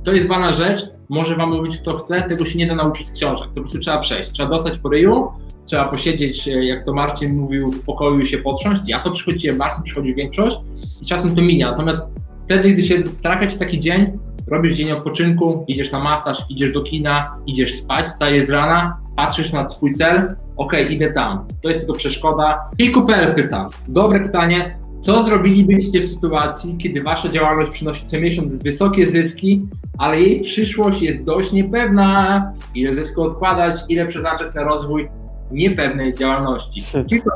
to 0.04 0.12
jest 0.12 0.28
ważna 0.28 0.52
rzecz, 0.52 0.86
może 1.08 1.36
wam 1.36 1.50
mówić 1.50 1.76
kto 1.76 1.94
chce, 1.94 2.22
tego 2.22 2.46
się 2.46 2.58
nie 2.58 2.66
da 2.66 2.74
nauczyć 2.74 3.08
z 3.08 3.12
książek, 3.12 3.48
to 3.48 3.54
po 3.54 3.60
prostu 3.60 3.78
trzeba 3.78 3.98
przejść. 3.98 4.30
Trzeba 4.30 4.48
dostać 4.48 4.78
po 4.78 4.88
ryju, 4.88 5.28
trzeba 5.66 5.84
posiedzieć, 5.84 6.48
e, 6.48 6.64
jak 6.64 6.84
to 6.84 6.92
Marcin 6.92 7.36
mówił, 7.36 7.70
w 7.70 7.84
pokoju 7.84 8.20
i 8.20 8.26
się 8.26 8.38
potrząść. 8.38 8.82
Ja 8.86 9.00
to 9.00 9.10
przychodziłem, 9.10 9.56
Marcin 9.56 9.82
przychodzi 9.82 10.14
większość 10.14 10.56
i 11.02 11.06
czasem 11.06 11.36
to 11.36 11.42
minia. 11.42 11.70
Natomiast 11.70 12.14
wtedy, 12.44 12.72
gdy 12.72 12.82
się 12.82 13.02
trafia 13.22 13.46
ci 13.46 13.58
taki 13.58 13.80
dzień, 13.80 14.12
robisz 14.46 14.74
dzień 14.74 14.90
odpoczynku, 14.90 15.64
idziesz 15.68 15.92
na 15.92 16.00
masaż, 16.00 16.38
idziesz 16.50 16.72
do 16.72 16.82
kina, 16.82 17.36
idziesz 17.46 17.74
spać, 17.74 18.10
stajesz 18.10 18.46
z 18.46 18.50
rana, 18.50 18.96
patrzysz 19.16 19.52
na 19.52 19.68
swój 19.68 19.92
cel, 19.94 20.36
ok, 20.56 20.72
idę 20.90 21.12
tam. 21.12 21.46
To 21.62 21.68
jest 21.68 21.80
tylko 21.80 21.94
przeszkoda. 21.94 22.70
I 22.78 22.92
Cooper 22.92 23.34
pyta, 23.34 23.68
dobre 23.88 24.20
pytanie, 24.20 24.78
co 25.00 25.22
zrobilibyście 25.22 26.00
w 26.00 26.06
sytuacji, 26.06 26.76
kiedy 26.78 27.02
wasza 27.02 27.28
działalność 27.28 27.70
przynosi 27.70 28.06
co 28.06 28.20
miesiąc 28.20 28.54
wysokie 28.54 29.06
zyski, 29.06 29.62
ale 29.98 30.20
jej 30.20 30.40
przyszłość 30.40 31.02
jest 31.02 31.24
dość 31.24 31.52
niepewna? 31.52 32.52
Ile 32.74 32.94
zysku 32.94 33.22
odkładać, 33.22 33.80
ile 33.88 34.06
przeznaczać 34.06 34.54
na 34.54 34.64
rozwój 34.64 35.08
niepewnej 35.52 36.14
działalności. 36.14 36.84
Tylko 37.10 37.30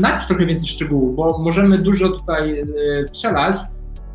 najpierw 0.00 0.26
trochę 0.26 0.46
więcej 0.46 0.68
szczegółów, 0.68 1.16
bo 1.16 1.38
możemy 1.38 1.78
dużo 1.78 2.08
tutaj 2.08 2.60
e, 2.60 3.06
strzelać. 3.06 3.56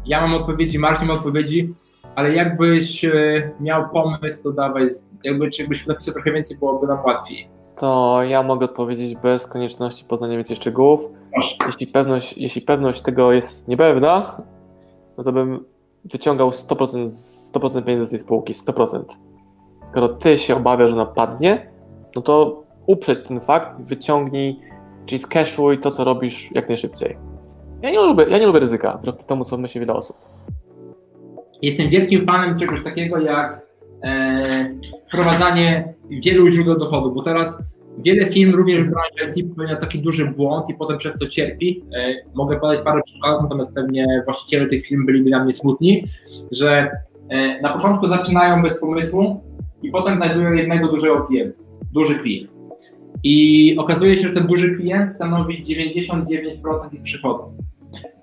Ja 0.05 0.21
mam 0.21 0.33
odpowiedzi, 0.33 0.79
Marcin 0.79 1.07
ma 1.07 1.13
odpowiedzi, 1.13 1.73
ale 2.15 2.33
jakbyś 2.33 3.05
e, 3.05 3.51
miał 3.59 3.89
pomysł, 3.89 4.43
to 4.43 4.51
dawaj, 4.51 4.87
jakby, 5.23 5.49
czy 5.51 5.61
jakbyś 5.61 5.87
napisał 5.87 6.13
trochę 6.13 6.31
więcej, 6.31 6.57
byłoby 6.57 6.87
nam 6.87 7.05
łatwiej. 7.05 7.47
To 7.75 8.19
ja 8.23 8.43
mogę 8.43 8.65
odpowiedzieć 8.65 9.15
bez 9.15 9.47
konieczności 9.47 10.05
poznania 10.05 10.35
więcej 10.35 10.55
szczegółów. 10.55 11.09
Jeśli 11.65 11.87
pewność, 11.87 12.37
jeśli 12.37 12.61
pewność 12.61 13.01
tego 13.01 13.31
jest 13.31 13.67
niepewna, 13.67 14.41
no 15.17 15.23
to 15.23 15.31
bym 15.31 15.65
wyciągał 16.05 16.49
100%, 16.49 17.05
100% 17.53 17.83
pieniędzy 17.83 18.05
z 18.05 18.09
tej 18.09 18.19
spółki, 18.19 18.53
100%. 18.53 19.03
Skoro 19.81 20.09
ty 20.09 20.37
się 20.37 20.55
obawiasz, 20.55 20.89
że 20.89 20.95
ona 20.95 21.05
padnie, 21.05 21.71
no 22.15 22.21
to 22.21 22.63
uprzeć 22.89 23.21
ten 23.21 23.39
fakt, 23.39 23.81
wyciągnij, 23.81 24.59
czyli 25.05 25.19
skeszuj 25.19 25.79
to, 25.79 25.91
co 25.91 26.03
robisz 26.03 26.49
jak 26.55 26.67
najszybciej. 26.67 27.17
Ja 27.81 27.91
nie 27.91 27.99
lubię, 27.99 28.25
ja 28.29 28.37
nie 28.37 28.47
lubię 28.47 28.59
ryzyka, 28.59 28.97
wbrew 28.97 29.25
temu, 29.25 29.45
co 29.45 29.57
myśli 29.57 29.79
wiele 29.79 29.93
osób. 29.93 30.17
Jestem 31.61 31.89
wielkim 31.89 32.25
fanem 32.25 32.59
czegoś 32.59 32.83
takiego 32.83 33.19
jak 33.19 33.61
e, 34.03 34.75
wprowadzanie 35.07 35.93
wielu 36.09 36.49
źródeł 36.49 36.79
dochodu, 36.79 37.11
bo 37.11 37.23
teraz 37.23 37.63
wiele 37.97 38.31
firm, 38.31 38.55
również 38.55 38.83
w 38.83 38.89
branży 38.89 39.39
IT, 39.39 39.49
popełnia 39.49 39.75
taki 39.75 39.99
duży 39.99 40.25
błąd 40.25 40.69
i 40.69 40.73
potem 40.73 40.97
przez 40.97 41.19
to 41.19 41.27
cierpi. 41.27 41.83
E, 41.95 42.13
mogę 42.33 42.59
podać 42.59 42.79
parę 42.83 43.01
przykładów, 43.05 43.43
natomiast 43.43 43.73
pewnie 43.73 44.21
właściciele 44.25 44.67
tych 44.67 44.85
firm 44.85 45.05
byliby 45.05 45.29
dla 45.29 45.43
mnie 45.43 45.53
smutni, 45.53 46.03
że 46.51 46.91
e, 47.29 47.61
na 47.61 47.73
początku 47.73 48.07
zaczynają 48.07 48.61
bez 48.61 48.79
pomysłu 48.79 49.43
i 49.83 49.91
potem 49.91 50.17
znajdują 50.17 50.53
jednego 50.53 50.87
dużego 50.87 51.21
klienta, 51.21 51.59
duży 51.93 52.15
klient. 52.15 52.58
I 53.23 53.75
okazuje 53.77 54.17
się, 54.17 54.27
że 54.27 54.33
ten 54.33 54.47
duży 54.47 54.75
klient 54.75 55.11
stanowi 55.13 55.63
99% 55.65 56.93
ich 56.93 57.01
przychodów. 57.01 57.51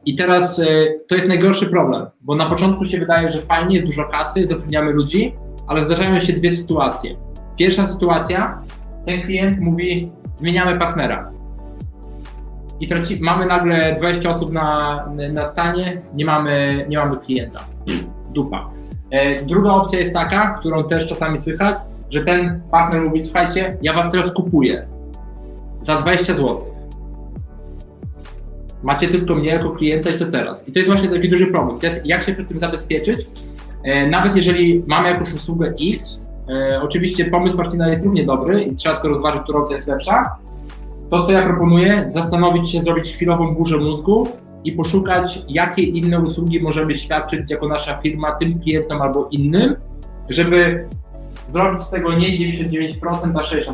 I 0.06 0.16
teraz 0.16 0.58
e, 0.58 0.64
to 1.08 1.14
jest 1.14 1.28
najgorszy 1.28 1.66
problem, 1.66 2.06
bo 2.20 2.34
na 2.34 2.50
początku 2.50 2.86
się 2.86 2.98
wydaje, 2.98 3.32
że 3.32 3.40
fajnie, 3.40 3.74
jest 3.74 3.86
dużo 3.86 4.04
kasy, 4.04 4.46
zatrudniamy 4.46 4.92
ludzi, 4.92 5.34
ale 5.66 5.84
zdarzają 5.84 6.20
się 6.20 6.32
dwie 6.32 6.50
sytuacje. 6.50 7.16
Pierwsza 7.56 7.88
sytuacja, 7.88 8.62
ten 9.06 9.22
klient 9.22 9.60
mówi, 9.60 10.10
zmieniamy 10.36 10.78
partnera. 10.78 11.30
I 12.80 12.86
traci, 12.86 13.18
mamy 13.20 13.46
nagle 13.46 13.96
20 13.98 14.30
osób 14.30 14.52
na, 14.52 15.08
na 15.32 15.46
stanie, 15.46 16.02
nie 16.14 16.24
mamy, 16.24 16.86
nie 16.88 16.98
mamy 16.98 17.16
klienta. 17.16 17.60
Dupa. 18.34 18.70
E, 19.10 19.42
druga 19.42 19.70
opcja 19.70 19.98
jest 19.98 20.12
taka, 20.12 20.58
którą 20.60 20.84
też 20.84 21.06
czasami 21.06 21.38
słychać, 21.38 21.78
że 22.10 22.20
ten 22.20 22.60
partner 22.70 23.02
mówi, 23.02 23.22
słuchajcie, 23.22 23.76
ja 23.82 23.92
was 23.92 24.12
teraz 24.12 24.32
kupuję 24.32 24.86
za 25.82 26.00
20 26.00 26.34
zł. 26.34 26.60
Macie 28.82 29.08
tylko 29.08 29.34
mnie 29.34 29.48
jako 29.48 29.70
klienta 29.70 30.10
i 30.10 30.12
co 30.12 30.26
teraz? 30.26 30.68
I 30.68 30.72
to 30.72 30.78
jest 30.78 30.90
właśnie 30.90 31.08
taki 31.08 31.28
duży 31.28 31.46
problem. 31.46 31.78
Teraz 31.78 32.00
jak 32.04 32.22
się 32.22 32.34
przed 32.34 32.48
tym 32.48 32.58
zabezpieczyć? 32.58 33.26
E, 33.84 34.06
nawet 34.06 34.36
jeżeli 34.36 34.82
mamy 34.86 35.08
jakąś 35.08 35.34
usługę 35.34 35.74
X, 35.94 36.20
e, 36.48 36.80
oczywiście 36.82 37.24
pomysł 37.24 37.56
Marcina 37.56 37.88
jest 37.88 38.04
równie 38.04 38.24
dobry 38.24 38.62
i 38.62 38.76
trzeba 38.76 38.94
tylko 38.94 39.08
rozważyć, 39.08 39.42
która 39.42 39.58
opcja 39.58 39.76
jest 39.76 39.88
lepsza, 39.88 40.36
to, 41.10 41.22
co 41.22 41.32
ja 41.32 41.46
proponuję, 41.46 42.04
zastanowić 42.08 42.70
się, 42.70 42.82
zrobić 42.82 43.12
chwilową 43.12 43.54
burzę 43.54 43.76
mózgów 43.76 44.32
i 44.64 44.72
poszukać, 44.72 45.42
jakie 45.48 45.82
inne 45.82 46.20
usługi 46.20 46.60
możemy 46.62 46.94
świadczyć 46.94 47.50
jako 47.50 47.68
nasza 47.68 47.96
firma 48.02 48.32
tym 48.32 48.60
klientom 48.60 49.02
albo 49.02 49.28
innym, 49.30 49.76
żeby 50.28 50.88
zrobić 51.48 51.82
z 51.82 51.90
tego 51.90 52.18
nie 52.18 52.28
99%, 52.28 52.96
a 53.34 53.42
60%, 53.42 53.72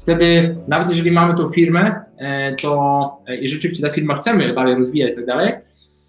Wtedy, 0.00 0.56
nawet 0.68 0.88
jeżeli 0.88 1.10
mamy 1.10 1.34
tą 1.34 1.48
firmę, 1.48 2.04
e, 2.18 2.54
to 2.54 3.10
e, 3.26 3.36
i 3.36 3.48
rzeczywiście 3.48 3.86
ta 3.86 3.92
firma 3.92 4.14
chcemy 4.14 4.54
dalej 4.54 4.74
rozwijać 4.74 5.12
i 5.12 5.16
tak 5.16 5.26
dalej, 5.26 5.52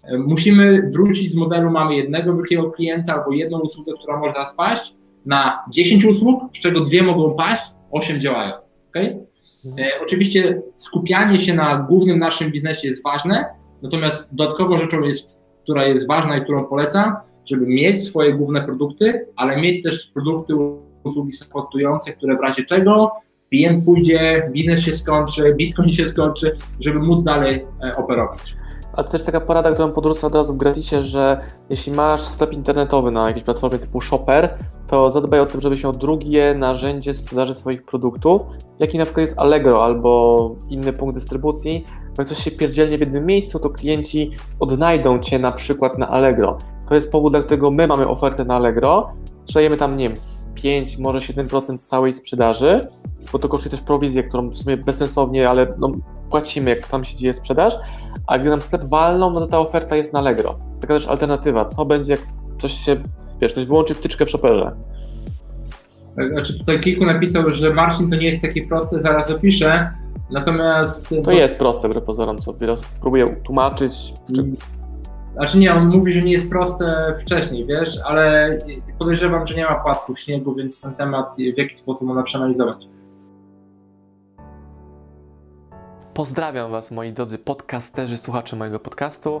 e, 0.04 0.18
musimy 0.18 0.90
wrócić 0.92 1.32
z 1.32 1.36
modelu, 1.36 1.70
mamy 1.70 1.96
jednego 1.96 2.36
wielkiego 2.36 2.70
klienta 2.70 3.14
albo 3.14 3.32
jedną 3.32 3.60
usługę, 3.60 3.92
która 3.98 4.16
może 4.18 4.32
nas 4.32 4.54
paść, 4.54 4.94
na 5.26 5.64
10 5.70 6.04
usług, 6.04 6.56
z 6.56 6.60
czego 6.60 6.80
dwie 6.80 7.02
mogą 7.02 7.36
paść, 7.36 7.62
8 7.90 8.20
działają. 8.20 8.52
Okay? 8.90 9.26
E, 9.78 9.90
oczywiście 10.02 10.62
skupianie 10.76 11.38
się 11.38 11.54
na 11.54 11.76
głównym 11.88 12.18
naszym 12.18 12.50
biznesie 12.50 12.88
jest 12.88 13.02
ważne, 13.02 13.44
natomiast 13.82 14.34
dodatkową 14.34 14.78
rzeczą 14.78 15.02
jest, 15.02 15.33
która 15.64 15.84
jest 15.84 16.08
ważna 16.08 16.38
i 16.38 16.42
którą 16.42 16.64
polecam, 16.64 17.16
żeby 17.46 17.66
mieć 17.66 18.08
swoje 18.08 18.32
główne 18.32 18.62
produkty, 18.62 19.26
ale 19.36 19.60
mieć 19.60 19.82
też 19.82 20.10
produkty, 20.14 20.54
usługi 21.04 21.32
supportujące, 21.32 22.12
które 22.12 22.36
w 22.36 22.40
razie 22.40 22.64
czego 22.64 23.12
klient 23.50 23.84
pójdzie, 23.84 24.50
biznes 24.52 24.80
się 24.80 24.96
skończy, 24.96 25.54
bitcoin 25.56 25.92
się 25.92 26.08
skończy, 26.08 26.56
żeby 26.80 26.98
móc 26.98 27.22
dalej 27.24 27.66
e, 27.82 27.96
operować. 27.96 28.54
A 28.96 29.04
też 29.04 29.22
taka 29.22 29.40
porada, 29.40 29.72
którą 29.72 29.92
podrzucę 29.92 30.26
od 30.26 30.34
razu 30.34 30.54
w 30.54 30.56
gratisie, 30.56 31.02
że 31.02 31.40
jeśli 31.70 31.92
masz 31.92 32.20
sklep 32.20 32.52
internetowy 32.52 33.10
na 33.10 33.26
jakiejś 33.26 33.44
platformie 33.44 33.78
typu 33.78 34.00
Shopper, 34.00 34.58
to 34.94 35.10
zadbaj 35.10 35.40
o 35.40 35.46
to, 35.46 35.60
żebyś 35.60 35.82
miał 35.84 35.92
drugie 35.92 36.54
narzędzie 36.54 37.14
sprzedaży 37.14 37.54
swoich 37.54 37.84
produktów, 37.84 38.42
jaki 38.78 38.98
na 38.98 39.04
przykład 39.04 39.26
jest 39.26 39.38
Allegro 39.38 39.84
albo 39.84 40.56
inny 40.70 40.92
punkt 40.92 41.14
dystrybucji, 41.14 41.84
bo 42.16 42.22
jak 42.22 42.28
coś 42.28 42.38
się 42.38 42.50
pierdzielnie 42.50 42.98
w 42.98 43.00
jednym 43.00 43.26
miejscu, 43.26 43.58
to 43.58 43.70
klienci 43.70 44.30
odnajdą 44.60 45.18
Cię 45.18 45.38
na 45.38 45.52
przykład 45.52 45.98
na 45.98 46.08
Allegro. 46.08 46.58
To 46.88 46.94
jest 46.94 47.12
powód, 47.12 47.32
dla 47.32 47.42
którego 47.42 47.70
my 47.70 47.86
mamy 47.86 48.08
ofertę 48.08 48.44
na 48.44 48.56
Allegro, 48.56 49.12
sprzedajemy 49.44 49.76
tam, 49.76 49.96
nie 49.96 50.08
wiem, 50.08 50.16
z 50.16 50.52
5, 50.54 50.98
może 50.98 51.18
7% 51.18 51.78
całej 51.78 52.12
sprzedaży, 52.12 52.80
bo 53.32 53.38
to 53.38 53.48
kosztuje 53.48 53.70
też 53.70 53.80
prowizję, 53.80 54.22
którą 54.22 54.48
w 54.48 54.56
sumie 54.56 54.76
bezsensownie, 54.76 55.48
ale 55.48 55.66
no, 55.78 55.92
płacimy, 56.30 56.70
jak 56.70 56.88
tam 56.88 57.04
się 57.04 57.16
dzieje 57.16 57.34
sprzedaż, 57.34 57.74
a 58.26 58.38
gdy 58.38 58.50
nam 58.50 58.62
sklep 58.62 58.84
walną, 58.84 59.30
no 59.30 59.40
to 59.40 59.46
ta 59.46 59.58
oferta 59.58 59.96
jest 59.96 60.12
na 60.12 60.18
Allegro. 60.18 60.58
Taka 60.80 60.94
też 60.94 61.06
alternatywa, 61.06 61.64
co 61.64 61.84
będzie, 61.84 62.12
jak 62.12 62.22
coś 62.58 62.72
się, 62.72 62.96
wiesz, 63.40 63.52
ktoś 63.52 63.66
wyłączy 63.66 63.94
wtyczkę 63.94 64.26
w 64.26 64.30
shopperze. 64.30 64.72
Znaczy 66.32 66.58
tutaj 66.58 66.80
kilku 66.80 67.04
napisał, 67.04 67.50
że 67.50 67.74
Marcin 67.74 68.10
to 68.10 68.16
nie 68.16 68.26
jest 68.26 68.42
takie 68.42 68.66
proste, 68.66 69.00
zaraz 69.00 69.30
opiszę, 69.30 69.90
natomiast... 70.30 71.14
To 71.24 71.32
jest 71.32 71.58
proste, 71.58 71.88
wbrew 71.88 72.04
pozorom, 72.04 72.38
co 72.38 72.50
osób 72.50 72.86
próbuje 73.00 73.28
tłumaczyć. 73.28 74.14
Czy... 74.34 74.44
Znaczy 75.32 75.58
nie, 75.58 75.74
on 75.74 75.88
mówi, 75.88 76.12
że 76.12 76.22
nie 76.22 76.32
jest 76.32 76.50
proste 76.50 77.14
wcześniej, 77.20 77.66
wiesz, 77.66 77.98
ale 78.04 78.58
podejrzewam, 78.98 79.46
że 79.46 79.54
nie 79.54 79.64
ma 79.64 79.74
płatków 79.74 80.20
śniegu, 80.20 80.54
więc 80.54 80.80
ten 80.80 80.94
temat 80.94 81.36
w 81.54 81.58
jaki 81.58 81.76
sposób 81.76 82.08
można 82.08 82.22
przeanalizować. 82.22 82.86
Pozdrawiam 86.14 86.70
Was, 86.70 86.90
moi 86.90 87.12
drodzy 87.12 87.38
podcasterzy, 87.38 88.16
słuchacze 88.16 88.56
mojego 88.56 88.80
podcastu. 88.80 89.40